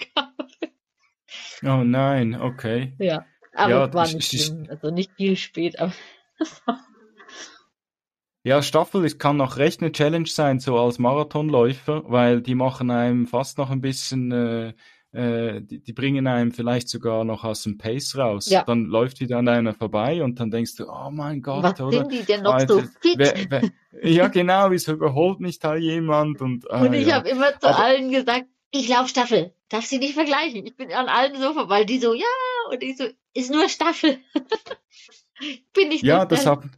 [1.64, 2.94] Oh nein, okay.
[3.00, 4.68] Ja, aber ja, es war nicht schlimm.
[4.70, 5.92] Also nicht viel spät, aber.
[8.44, 12.92] ja, Staffel es kann noch recht eine Challenge sein, so als Marathonläufer, weil die machen
[12.92, 14.74] einem fast noch ein bisschen äh,
[15.18, 18.50] äh, die, die, bringen einem vielleicht sogar noch aus dem Pace raus.
[18.50, 18.64] Ja.
[18.64, 22.00] Dann läuft wieder an einer vorbei und dann denkst du, oh mein Gott, Was oder?
[22.00, 23.18] sind die denn noch Alter, so fit?
[23.18, 23.62] Wer, wer,
[24.04, 26.40] ja, genau, wieso überholt mich da jemand?
[26.42, 27.16] Und, ah, und ich ja.
[27.16, 30.66] habe immer zu Aber, allen gesagt, ich lauf Staffel, darf sie nicht vergleichen.
[30.66, 32.26] Ich bin an allen so vorbei, die so, ja,
[32.72, 34.20] und ich so, ist nur Staffel.
[35.74, 36.72] bin ich Ja, das haben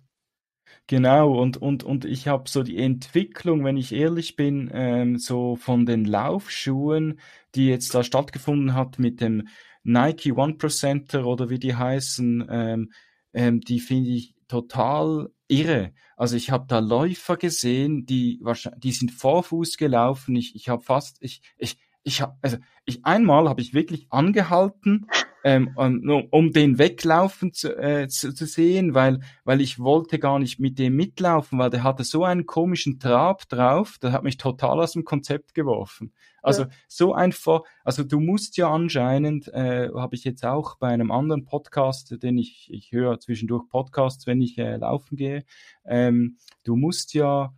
[0.90, 5.56] Genau, und, und, und ich habe so die Entwicklung, wenn ich ehrlich bin, ähm, so
[5.56, 7.20] von den Laufschuhen,
[7.54, 9.48] die jetzt da stattgefunden hat mit dem
[9.84, 12.92] Nike One Percenter oder wie die heißen, ähm,
[13.34, 15.94] ähm, die finde ich total irre.
[16.18, 20.36] Also ich habe da Läufer gesehen, die wahrscheinlich, die sind vorfuß gelaufen.
[20.36, 21.78] Ich, ich habe fast, ich, ich,
[22.10, 25.08] ich habe, also ich einmal habe ich wirklich angehalten,
[25.44, 30.40] ähm, um, um den weglaufen zu, äh, zu, zu sehen, weil weil ich wollte gar
[30.40, 34.38] nicht mit dem mitlaufen, weil der hatte so einen komischen Trab drauf, der hat mich
[34.38, 36.14] total aus dem Konzept geworfen.
[36.42, 36.70] Also ja.
[36.88, 41.46] so einfach, also du musst ja anscheinend, äh, habe ich jetzt auch bei einem anderen
[41.46, 45.46] Podcast, den ich ich höre zwischendurch Podcasts, wenn ich äh, laufen gehe,
[45.86, 47.54] ähm, du musst ja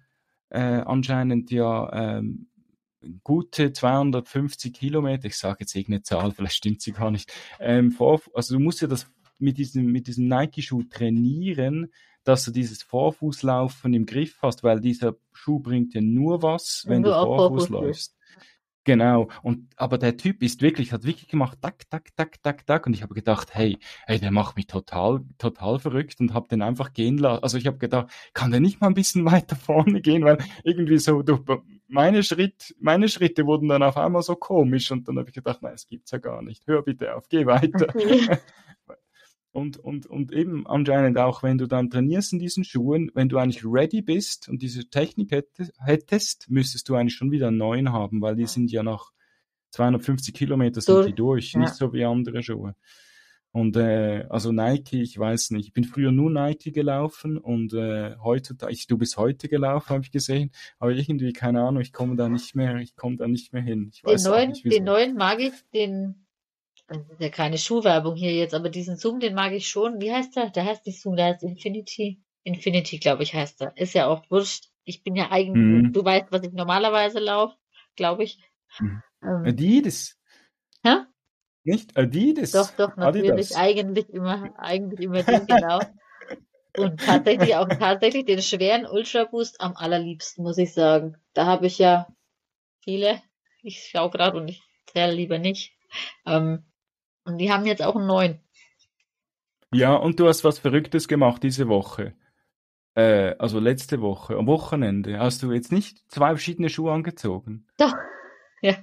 [0.50, 2.48] äh, anscheinend ja ähm,
[3.24, 8.22] gute 250 Kilometer, ich sage jetzt irgendeine Zahl, vielleicht stimmt sie gar nicht, ähm, vor,
[8.34, 9.08] also du musst ja das
[9.40, 11.92] mit diesem, mit diesem Nike-Schuh trainieren,
[12.24, 16.98] dass du dieses Vorfußlaufen im Griff hast, weil dieser Schuh bringt dir nur was, wenn,
[16.98, 18.16] wenn du, du Vorfuß läufst.
[18.84, 19.30] Genau.
[19.44, 22.88] Und aber der Typ ist wirklich, hat wirklich gemacht, tak, tak, tak, tak, tak.
[22.88, 23.78] Und ich habe gedacht, hey,
[24.08, 27.44] hey, der macht mich total, total verrückt und habe den einfach gehen lassen.
[27.44, 30.98] Also ich habe gedacht, kann der nicht mal ein bisschen weiter vorne gehen, weil irgendwie
[30.98, 31.42] so durch
[31.92, 35.62] meine Schritt, meine Schritte wurden dann auf einmal so komisch und dann habe ich gedacht,
[35.62, 36.66] nein, es gibt's ja gar nicht.
[36.68, 37.88] Hör bitte auf, geh weiter.
[37.90, 38.38] Okay.
[39.54, 43.38] Und, und, und eben anscheinend auch, wenn du dann trainierst in diesen Schuhen, wenn du
[43.38, 48.22] eigentlich ready bist und diese Technik hättest, müsstest du eigentlich schon wieder einen neuen haben,
[48.22, 49.12] weil die sind ja nach
[49.72, 51.06] 250 Kilometer sind durch.
[51.08, 51.60] die durch, ja.
[51.60, 52.76] nicht so wie andere Schuhe.
[53.54, 58.16] Und äh, also Nike, ich weiß nicht, ich bin früher nur Nike gelaufen und äh,
[58.18, 62.16] heute, ich, du bist heute gelaufen, habe ich gesehen, aber irgendwie keine Ahnung, ich komme
[62.16, 63.92] da nicht mehr, ich komme da nicht mehr hin.
[63.94, 66.26] Ich den neuen, nicht, den neuen mag ich, den
[66.92, 70.02] das ist ja keine Schuhwerbung hier jetzt, aber diesen Zoom, den mag ich schon.
[70.02, 70.50] Wie heißt der?
[70.50, 72.22] Der heißt nicht Zoom, der heißt Infinity.
[72.44, 73.78] Infinity, glaube ich, heißt er.
[73.78, 74.66] Ist ja auch wurscht.
[74.84, 75.94] Ich bin ja eigentlich, mhm.
[75.94, 77.56] du weißt, was ich normalerweise laufe,
[77.96, 78.40] glaube ich.
[78.80, 79.02] Mhm.
[79.24, 80.18] Ähm, Adidas.
[80.84, 81.06] Hä?
[81.64, 82.52] Nicht Adidas.
[82.52, 83.32] Doch, doch, natürlich.
[83.32, 83.56] Adidas.
[83.56, 85.80] Eigentlich immer, eigentlich immer den, genau.
[86.78, 91.18] Und tatsächlich auch tatsächlich den schweren Ultra Boost am allerliebsten, muss ich sagen.
[91.34, 92.08] Da habe ich ja
[92.84, 93.22] viele.
[93.62, 95.74] Ich schaue gerade und ich zähle lieber nicht.
[96.26, 96.64] Ähm,
[97.26, 98.40] und die haben jetzt auch einen neuen.
[99.74, 102.14] Ja, und du hast was Verrücktes gemacht diese Woche.
[102.94, 105.20] Äh, also letzte Woche, am Wochenende.
[105.20, 107.68] Hast du jetzt nicht zwei verschiedene Schuhe angezogen?
[107.78, 107.94] Doch,
[108.62, 108.76] ja.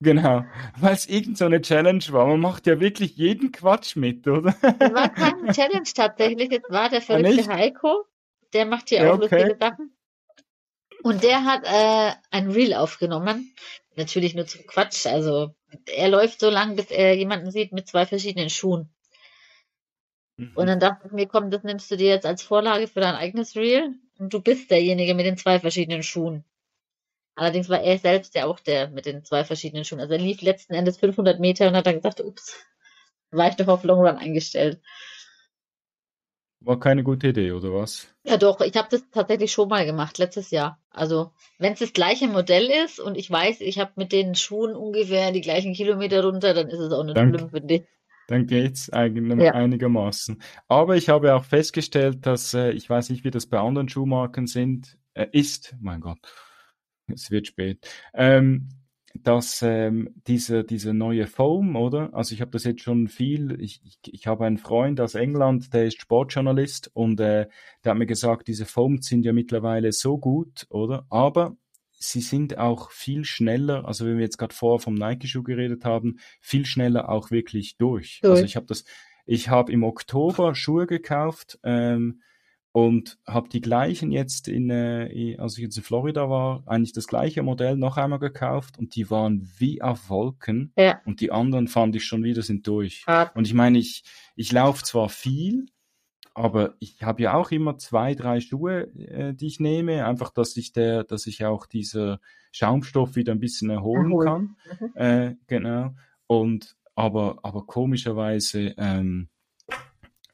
[0.00, 0.44] Genau,
[0.78, 2.26] weil es irgend so eine Challenge war.
[2.26, 4.54] Man macht ja wirklich jeden Quatsch mit, oder?
[4.60, 6.50] Das war keine Challenge tatsächlich.
[6.50, 8.04] Das war der verrückte ah, Heiko.
[8.52, 9.36] Der macht hier ja, auch okay.
[9.36, 9.96] lustige Sachen.
[11.02, 13.54] Und der hat äh, ein Reel aufgenommen.
[13.96, 15.06] Natürlich nur zum Quatsch.
[15.06, 15.54] Also
[15.86, 18.90] er läuft so lang, bis er jemanden sieht mit zwei verschiedenen Schuhen.
[20.36, 20.52] Mhm.
[20.54, 23.14] Und dann dachte ich mir, komm, das nimmst du dir jetzt als Vorlage für dein
[23.14, 26.44] eigenes Reel und du bist derjenige mit den zwei verschiedenen Schuhen.
[27.36, 30.00] Allerdings war er selbst ja auch der mit den zwei verschiedenen Schuhen.
[30.00, 32.56] Also er lief letzten Endes 500 Meter und hat dann gesagt, ups,
[33.30, 34.80] war ich doch auf Long Run eingestellt.
[36.60, 38.08] War keine gute Idee, oder was?
[38.24, 38.60] Ja, doch.
[38.62, 40.80] Ich habe das tatsächlich schon mal gemacht, letztes Jahr.
[40.90, 44.74] Also, wenn es das gleiche Modell ist und ich weiß, ich habe mit den Schuhen
[44.74, 47.82] ungefähr die gleichen Kilometer runter, dann ist es auch nicht Dank, schlimm für dich.
[48.28, 49.52] Dann geht's eigentlich ja.
[49.52, 50.42] einigermaßen.
[50.66, 54.46] Aber ich habe auch festgestellt, dass äh, ich weiß nicht, wie das bei anderen Schuhmarken
[54.46, 56.18] sind, äh, ist, mein Gott,
[57.12, 57.88] es wird spät.
[58.14, 58.68] Ähm,
[59.22, 62.12] dass ähm, diese, diese neue Foam, oder?
[62.12, 65.72] Also ich habe das jetzt schon viel, ich, ich, ich habe einen Freund aus England,
[65.72, 67.48] der ist Sportjournalist und äh,
[67.84, 71.06] der hat mir gesagt, diese Foams sind ja mittlerweile so gut, oder?
[71.08, 71.56] Aber
[71.92, 76.18] sie sind auch viel schneller, also wenn wir jetzt gerade vorher vom Nike-Schuh geredet haben,
[76.40, 78.20] viel schneller auch wirklich durch.
[78.22, 78.32] durch.
[78.32, 78.84] Also ich habe das,
[79.24, 82.20] ich habe im Oktober Schuhe gekauft, ähm,
[82.76, 87.06] und habe die gleichen jetzt in, äh, als ich jetzt in Florida war, eigentlich das
[87.06, 91.00] gleiche Modell noch einmal gekauft und die waren wie auf Wolken ja.
[91.06, 93.06] und die anderen fand ich schon wieder sind durch.
[93.08, 93.32] Ja.
[93.34, 94.04] Und ich meine, ich,
[94.34, 95.64] ich laufe zwar viel,
[96.34, 100.54] aber ich habe ja auch immer zwei, drei Schuhe, äh, die ich nehme, einfach, dass
[100.58, 102.20] ich der, dass ich auch dieser
[102.52, 104.26] Schaumstoff wieder ein bisschen erholen Erholen.
[104.26, 104.56] kann.
[104.80, 104.96] Mhm.
[104.96, 105.94] Äh, genau.
[106.26, 109.30] Und aber, aber komischerweise ähm,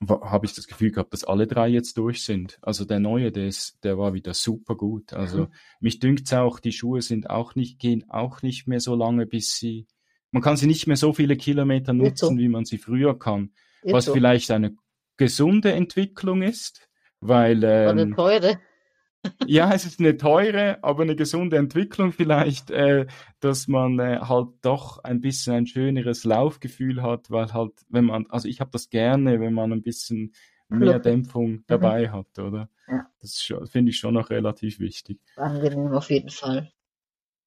[0.09, 2.59] habe ich das Gefühl gehabt, dass alle drei jetzt durch sind.
[2.62, 5.12] Also der neue, der ist, der war wieder super gut.
[5.12, 5.48] Also mhm.
[5.80, 9.57] mich dünkt's auch, die Schuhe sind auch nicht, gehen auch nicht mehr so lange, bis
[9.57, 9.86] sie,
[10.30, 12.38] man kann sie nicht mehr so viele Kilometer nutzen, so.
[12.38, 13.53] wie man sie früher kann.
[13.82, 14.12] Ist was so.
[14.12, 14.76] vielleicht eine
[15.16, 16.88] gesunde Entwicklung ist,
[17.20, 18.59] weil, ähm, eine teure
[19.46, 23.06] ja, es ist eine teure, aber eine gesunde Entwicklung vielleicht, äh,
[23.40, 28.26] dass man äh, halt doch ein bisschen ein schöneres Laufgefühl hat, weil halt, wenn man,
[28.28, 30.32] also ich habe das gerne, wenn man ein bisschen
[30.68, 31.64] mehr Dämpfung mhm.
[31.66, 32.12] dabei mhm.
[32.12, 32.68] hat, oder?
[32.88, 33.06] Ja.
[33.20, 35.20] Das finde ich schon noch relativ wichtig.
[35.36, 36.72] Angenehm auf jeden Fall.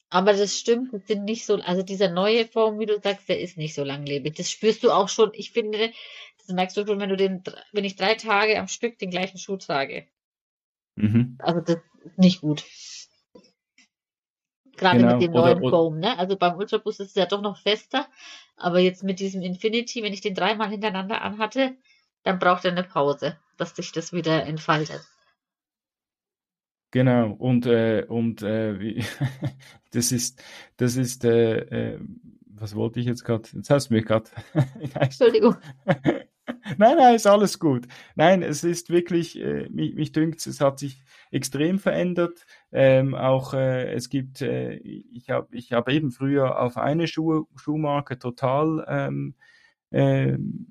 [0.09, 3.41] Aber das stimmt, das sind nicht so, also dieser neue Form, wie du sagst, der
[3.41, 4.35] ist nicht so langlebig.
[4.35, 5.31] Das spürst du auch schon.
[5.33, 5.91] Ich finde,
[6.37, 9.39] das merkst du schon, wenn du den, wenn ich drei Tage am Stück den gleichen
[9.39, 10.07] Schuh trage.
[10.95, 11.35] Mhm.
[11.39, 12.63] Also das ist nicht gut.
[14.77, 15.13] Gerade genau.
[15.13, 16.17] mit dem neuen oder, Foam, ne?
[16.17, 18.07] Also beim Ultraboost ist es ja doch noch fester.
[18.57, 21.77] Aber jetzt mit diesem Infinity, wenn ich den dreimal hintereinander anhatte,
[22.23, 25.01] dann braucht er eine Pause, dass sich das wieder entfaltet.
[26.91, 29.03] Genau, und, äh, und äh, wie,
[29.91, 30.41] das ist,
[30.77, 31.99] das ist, äh, äh,
[32.47, 33.49] was wollte ich jetzt gerade?
[33.53, 34.29] Jetzt hast du mich gerade.
[34.99, 35.57] Entschuldigung.
[36.77, 37.87] nein, nein, ist alles gut.
[38.15, 42.45] Nein, es ist wirklich, äh, mich, mich dünkt, es hat sich extrem verändert.
[42.71, 47.45] Ähm, auch äh, es gibt, äh, ich habe ich hab eben früher auf eine Schuh,
[47.55, 49.35] Schuhmarke total ähm,
[49.91, 50.67] ähm,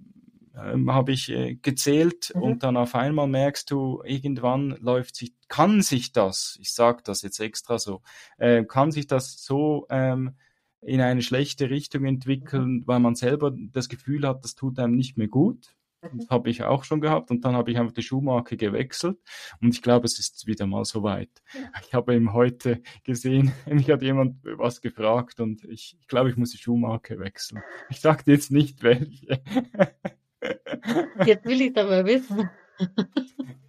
[0.57, 2.43] ähm, habe ich äh, gezählt mhm.
[2.43, 7.23] und dann auf einmal merkst du, irgendwann läuft sich, kann sich das, ich sage das
[7.23, 8.03] jetzt extra so,
[8.39, 10.37] äh, kann sich das so ähm,
[10.85, 15.17] in eine schlechte Richtung entwickeln, weil man selber das Gefühl hat, das tut einem nicht
[15.17, 15.75] mehr gut.
[16.03, 16.19] Mhm.
[16.19, 19.19] Das habe ich auch schon gehabt und dann habe ich einfach die Schuhmarke gewechselt
[19.61, 21.31] und ich glaube, es ist wieder mal soweit.
[21.55, 21.61] Ja.
[21.87, 26.37] Ich habe eben heute gesehen, mich hat jemand was gefragt und ich, ich glaube, ich
[26.37, 27.63] muss die Schuhmarke wechseln.
[27.89, 29.43] Ich sage jetzt nicht welche.
[31.25, 32.51] Jetzt will ich es aber wissen.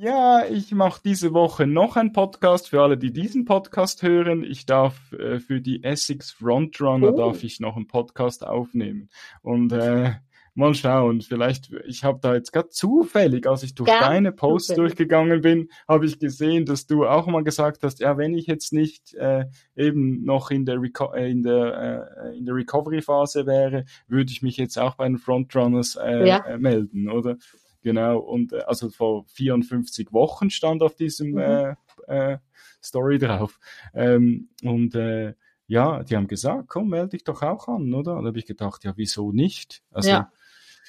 [0.00, 4.42] Ja, ich mache diese Woche noch einen Podcast für alle, die diesen Podcast hören.
[4.42, 7.16] Ich darf äh, für die Essex Frontrunner oh.
[7.16, 9.08] darf ich noch einen Podcast aufnehmen
[9.42, 10.14] und äh,
[10.54, 11.20] mal schauen.
[11.20, 14.96] Vielleicht, ich habe da jetzt gerade zufällig, als ich durch Ganz deine Posts zufällig.
[14.96, 18.72] durchgegangen bin, habe ich gesehen, dass du auch mal gesagt hast, ja, wenn ich jetzt
[18.72, 19.44] nicht äh,
[19.76, 24.32] eben noch in der Reco äh, in der äh, in der Recovery Phase wäre, würde
[24.32, 26.38] ich mich jetzt auch bei den Frontrunners äh, ja.
[26.38, 27.36] äh, melden, oder?
[27.84, 31.38] Genau, und äh, also vor 54 Wochen stand auf diesem mhm.
[31.38, 31.74] äh,
[32.08, 32.38] äh,
[32.82, 33.60] Story drauf.
[33.92, 35.34] Ähm, und äh,
[35.66, 38.16] ja, die haben gesagt, komm, melde dich doch auch an, oder?
[38.16, 39.82] Und da habe ich gedacht, ja, wieso nicht?
[39.92, 40.32] Also, ja.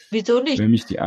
[0.10, 0.58] Wieso nicht?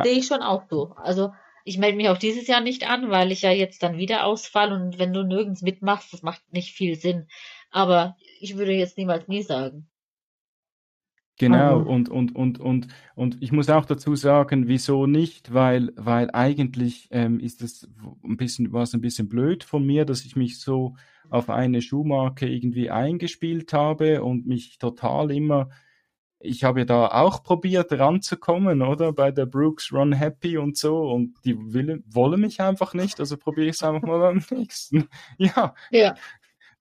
[0.04, 0.94] Sehe ich schon auch so.
[0.96, 1.32] Also
[1.64, 4.72] ich melde mich auch dieses Jahr nicht an, weil ich ja jetzt dann wieder ausfall
[4.72, 7.28] und wenn du nirgends mitmachst, das macht nicht viel Sinn.
[7.70, 9.88] Aber ich würde jetzt niemals nie sagen.
[11.38, 11.86] Genau, mhm.
[11.86, 17.08] und, und, und, und, und ich muss auch dazu sagen, wieso nicht, weil, weil eigentlich
[17.12, 17.88] ähm, ist es
[18.24, 20.96] ein bisschen, war es ein bisschen blöd von mir, dass ich mich so
[21.30, 25.68] auf eine Schuhmarke irgendwie eingespielt habe und mich total immer,
[26.40, 29.12] ich habe ja da auch probiert ranzukommen, oder?
[29.12, 33.36] Bei der Brooks Run Happy und so und die will, wollen mich einfach nicht, also
[33.36, 35.08] probiere ich es einfach mal beim nächsten.
[35.36, 35.74] Ja.
[35.90, 36.14] Ja.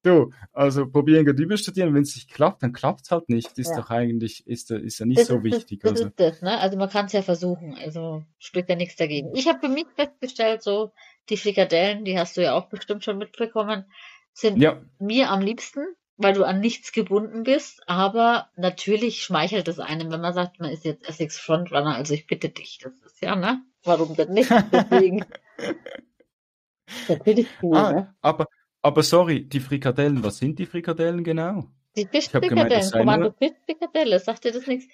[0.04, 3.58] Du, also probieren Gedübe studieren, wenn es nicht klappt, dann klappt es halt nicht.
[3.58, 3.78] Ist ja.
[3.78, 5.82] doch eigentlich, ist, ist ja nicht das so wichtig.
[5.82, 6.10] Das, das also.
[6.10, 6.60] ist das, ne?
[6.60, 9.36] Also man kann es ja versuchen, also spricht ja nichts dagegen.
[9.36, 10.92] Ich habe für mich festgestellt, so
[11.30, 13.86] die Frikadellen, die hast du ja auch bestimmt schon mitbekommen,
[14.34, 14.82] sind ja.
[15.00, 15.82] mir am liebsten,
[16.16, 20.72] weil du an nichts gebunden bist, aber natürlich schmeichelt es einem, wenn man sagt, man
[20.72, 23.64] ist jetzt Essex Frontrunner, also ich bitte dich, das ist ja, ne?
[23.84, 24.50] Warum denn nicht?
[24.72, 25.26] Deswegen.
[27.10, 28.16] natürlich cool, ah, ne?
[28.22, 28.48] Aber
[28.82, 31.66] aber sorry, die Frikadellen, was sind die Frikadellen genau?
[31.96, 34.94] Die Fischfrikadellen, Kommando Fischfrikadelle, sagt dir das nichts?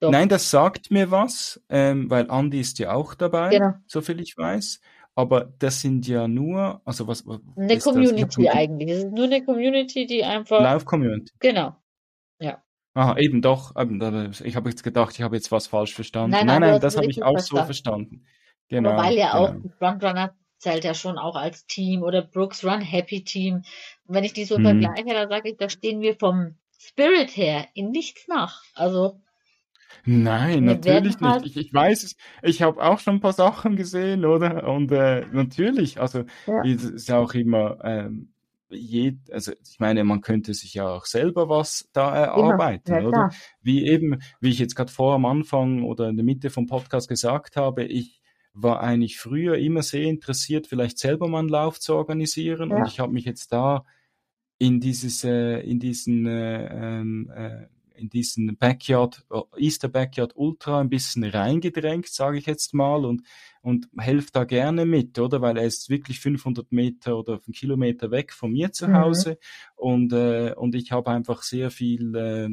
[0.00, 0.10] Doch.
[0.10, 3.74] Nein, das sagt mir was, ähm, weil Andi ist ja auch dabei, genau.
[3.86, 4.80] soviel ich weiß.
[5.14, 8.90] Aber das sind ja nur, also was, was eine Community eigentlich.
[8.90, 10.60] Es ist nur eine Community, die einfach.
[10.60, 11.30] Live Community.
[11.38, 11.76] Genau.
[12.40, 12.62] Ja.
[12.94, 13.74] Aha, eben doch.
[14.42, 16.30] Ich habe jetzt gedacht, ich habe jetzt was falsch verstanden.
[16.30, 17.60] Nein, nein, nein das habe ich auch verstanden.
[17.60, 18.26] so verstanden.
[18.68, 18.90] Genau.
[18.90, 19.44] Aber weil ja genau.
[19.44, 23.62] auch die Frontrunner zählt ja schon auch als Team oder Brooks Run Happy Team.
[24.06, 24.64] Und wenn ich die so mhm.
[24.64, 28.62] vergleiche, dann sage ich, da stehen wir vom Spirit her in nichts nach.
[28.74, 29.20] Also
[30.04, 31.30] Nein, natürlich nicht.
[31.30, 34.66] Halt ich, ich weiß es, ich habe auch schon ein paar Sachen gesehen, oder?
[34.68, 36.62] Und äh, natürlich, also ja.
[36.64, 38.32] ist auch immer ähm,
[38.72, 43.30] je, also ich meine, man könnte sich ja auch selber was da erarbeiten, ja, oder?
[43.60, 47.08] Wie eben, wie ich jetzt gerade vor am Anfang oder in der Mitte vom Podcast
[47.08, 48.21] gesagt habe, ich
[48.54, 52.70] war eigentlich früher immer sehr interessiert, vielleicht selber mal einen Lauf zu organisieren.
[52.70, 52.76] Ja.
[52.76, 53.84] Und ich habe mich jetzt da
[54.58, 60.80] in dieses, äh, in diesen, äh, ähm, äh, in diesen Backyard, äh, Easter Backyard Ultra
[60.80, 63.22] ein bisschen reingedrängt, sage ich jetzt mal, und,
[63.62, 65.40] und helfe da gerne mit, oder?
[65.40, 68.96] Weil er ist wirklich 500 Meter oder einen Kilometer weg von mir zu mhm.
[68.96, 69.36] Hause mhm.
[69.76, 72.48] und, äh, und ich habe einfach sehr viel, äh,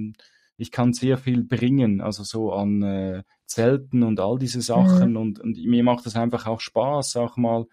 [0.58, 5.12] ich kann sehr viel bringen, also so an äh, Zelten und all diese Sachen.
[5.12, 5.18] Mhm.
[5.18, 7.66] Und, und mir macht es einfach auch Spaß, auch mal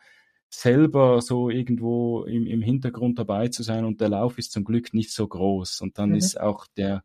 [0.49, 3.85] selber so irgendwo im, im Hintergrund dabei zu sein.
[3.85, 5.83] Und der Lauf ist zum Glück nicht so groß.
[5.83, 6.17] Und dann mhm.
[6.17, 7.03] ist auch der,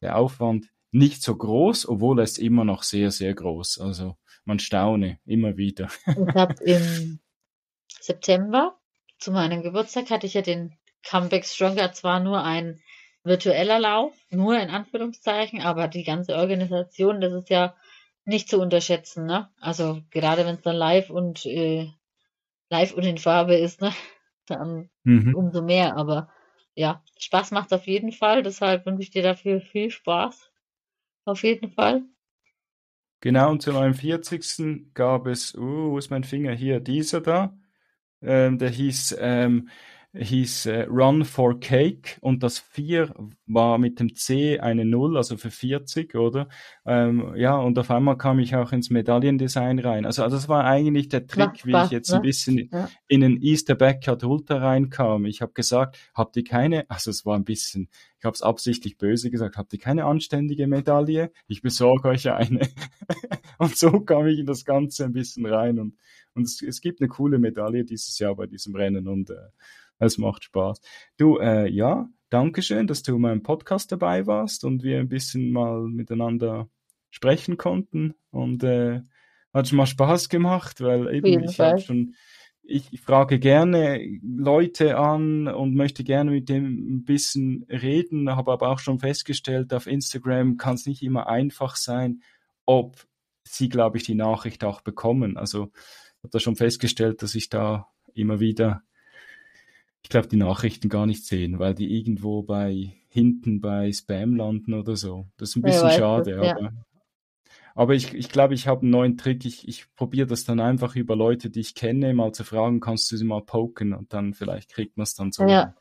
[0.00, 3.80] der Aufwand nicht so groß, obwohl er ist immer noch sehr, sehr groß.
[3.80, 5.88] Also man staune immer wieder.
[6.06, 7.18] Ich habe im
[8.00, 8.78] September
[9.18, 12.80] zu meinem Geburtstag hatte ich ja den Comeback Stronger zwar nur ein
[13.24, 17.74] virtueller Lauf, nur in Anführungszeichen, aber die ganze Organisation, das ist ja
[18.24, 19.50] nicht zu unterschätzen, ne?
[19.60, 21.90] Also gerade wenn es dann live und äh,
[22.70, 23.92] live und in Farbe ist, ne?
[24.46, 25.34] Dann mhm.
[25.34, 25.96] umso mehr.
[25.96, 26.28] Aber
[26.74, 28.42] ja, Spaß macht auf jeden Fall.
[28.42, 30.50] Deshalb wünsche ich dir dafür viel Spaß.
[31.24, 32.02] Auf jeden Fall.
[33.20, 34.92] Genau, und zu meinem 40.
[34.94, 37.56] gab es, uh, wo ist mein Finger hier, dieser da,
[38.20, 39.68] ähm, der hieß ähm,
[40.14, 43.14] hieß äh, Run for Cake und das 4
[43.46, 46.48] war mit dem C eine Null, also für 40, oder?
[46.84, 50.04] Ähm, ja, und auf einmal kam ich auch ins Medaillendesign rein.
[50.04, 52.16] Also, also das war eigentlich der Trick, wie ich jetzt ne?
[52.16, 52.90] ein bisschen ja.
[53.08, 55.24] in den Easter Backyard Ultra reinkam.
[55.24, 57.88] Ich habe gesagt, habt ihr keine, also es war ein bisschen,
[58.18, 61.32] ich habe es absichtlich böse gesagt, habt ihr keine anständige Medaille?
[61.46, 62.68] Ich besorge euch eine.
[63.58, 65.96] und so kam ich in das Ganze ein bisschen rein und,
[66.34, 69.36] und es, es gibt eine coole Medaille dieses Jahr bei diesem Rennen und äh,
[70.06, 70.80] es macht Spaß.
[71.16, 75.08] Du, äh, ja, danke schön, dass du in meinem Podcast dabei warst und wir ein
[75.08, 76.68] bisschen mal miteinander
[77.10, 78.14] sprechen konnten.
[78.30, 79.02] Und äh,
[79.52, 82.14] hat schon mal Spaß gemacht, weil eben ich habe schon,
[82.62, 88.70] ich, frage gerne Leute an und möchte gerne mit dem ein bisschen reden, habe aber
[88.70, 92.22] auch schon festgestellt, auf Instagram kann es nicht immer einfach sein,
[92.64, 93.06] ob
[93.44, 95.36] sie, glaube ich, die Nachricht auch bekommen.
[95.36, 98.82] Also ich habe da schon festgestellt, dass ich da immer wieder
[100.02, 104.74] ich glaube, die Nachrichten gar nicht sehen, weil die irgendwo bei hinten bei Spam landen
[104.74, 105.28] oder so.
[105.36, 106.72] Das ist ein bisschen ja, schade, das, aber,
[107.74, 109.44] aber ich, ich glaube, ich habe einen neuen Trick.
[109.44, 113.10] Ich, ich probiere das dann einfach über Leute, die ich kenne, mal zu fragen, kannst
[113.12, 115.46] du sie mal poken und dann vielleicht kriegt man es dann so.
[115.46, 115.74] Ja.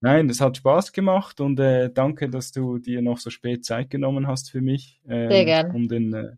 [0.00, 3.90] Nein, es hat Spaß gemacht und äh, danke, dass du dir noch so spät Zeit
[3.90, 6.36] genommen hast für mich, äh, um den äh,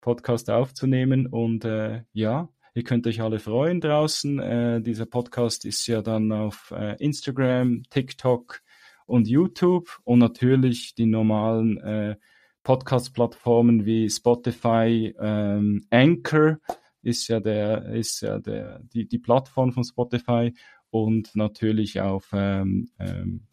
[0.00, 1.26] Podcast aufzunehmen.
[1.26, 4.38] Und äh, ja, Ihr könnt euch alle freuen draußen.
[4.40, 8.60] Äh, dieser Podcast ist ja dann auf äh, Instagram, TikTok
[9.06, 12.16] und YouTube und natürlich die normalen äh,
[12.64, 16.58] Podcast-Plattformen wie Spotify, ähm, Anchor
[17.02, 20.54] ist ja der ist ja der die die Plattform von Spotify
[20.90, 23.46] und natürlich auf ähm, ähm,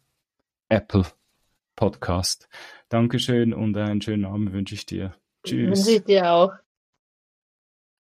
[0.68, 1.04] Apple
[1.76, 2.48] Podcast.
[2.88, 5.14] Dankeschön und einen schönen Abend wünsche ich dir.
[5.44, 5.86] Tschüss.
[5.86, 6.61] Wünsche ich dir auch.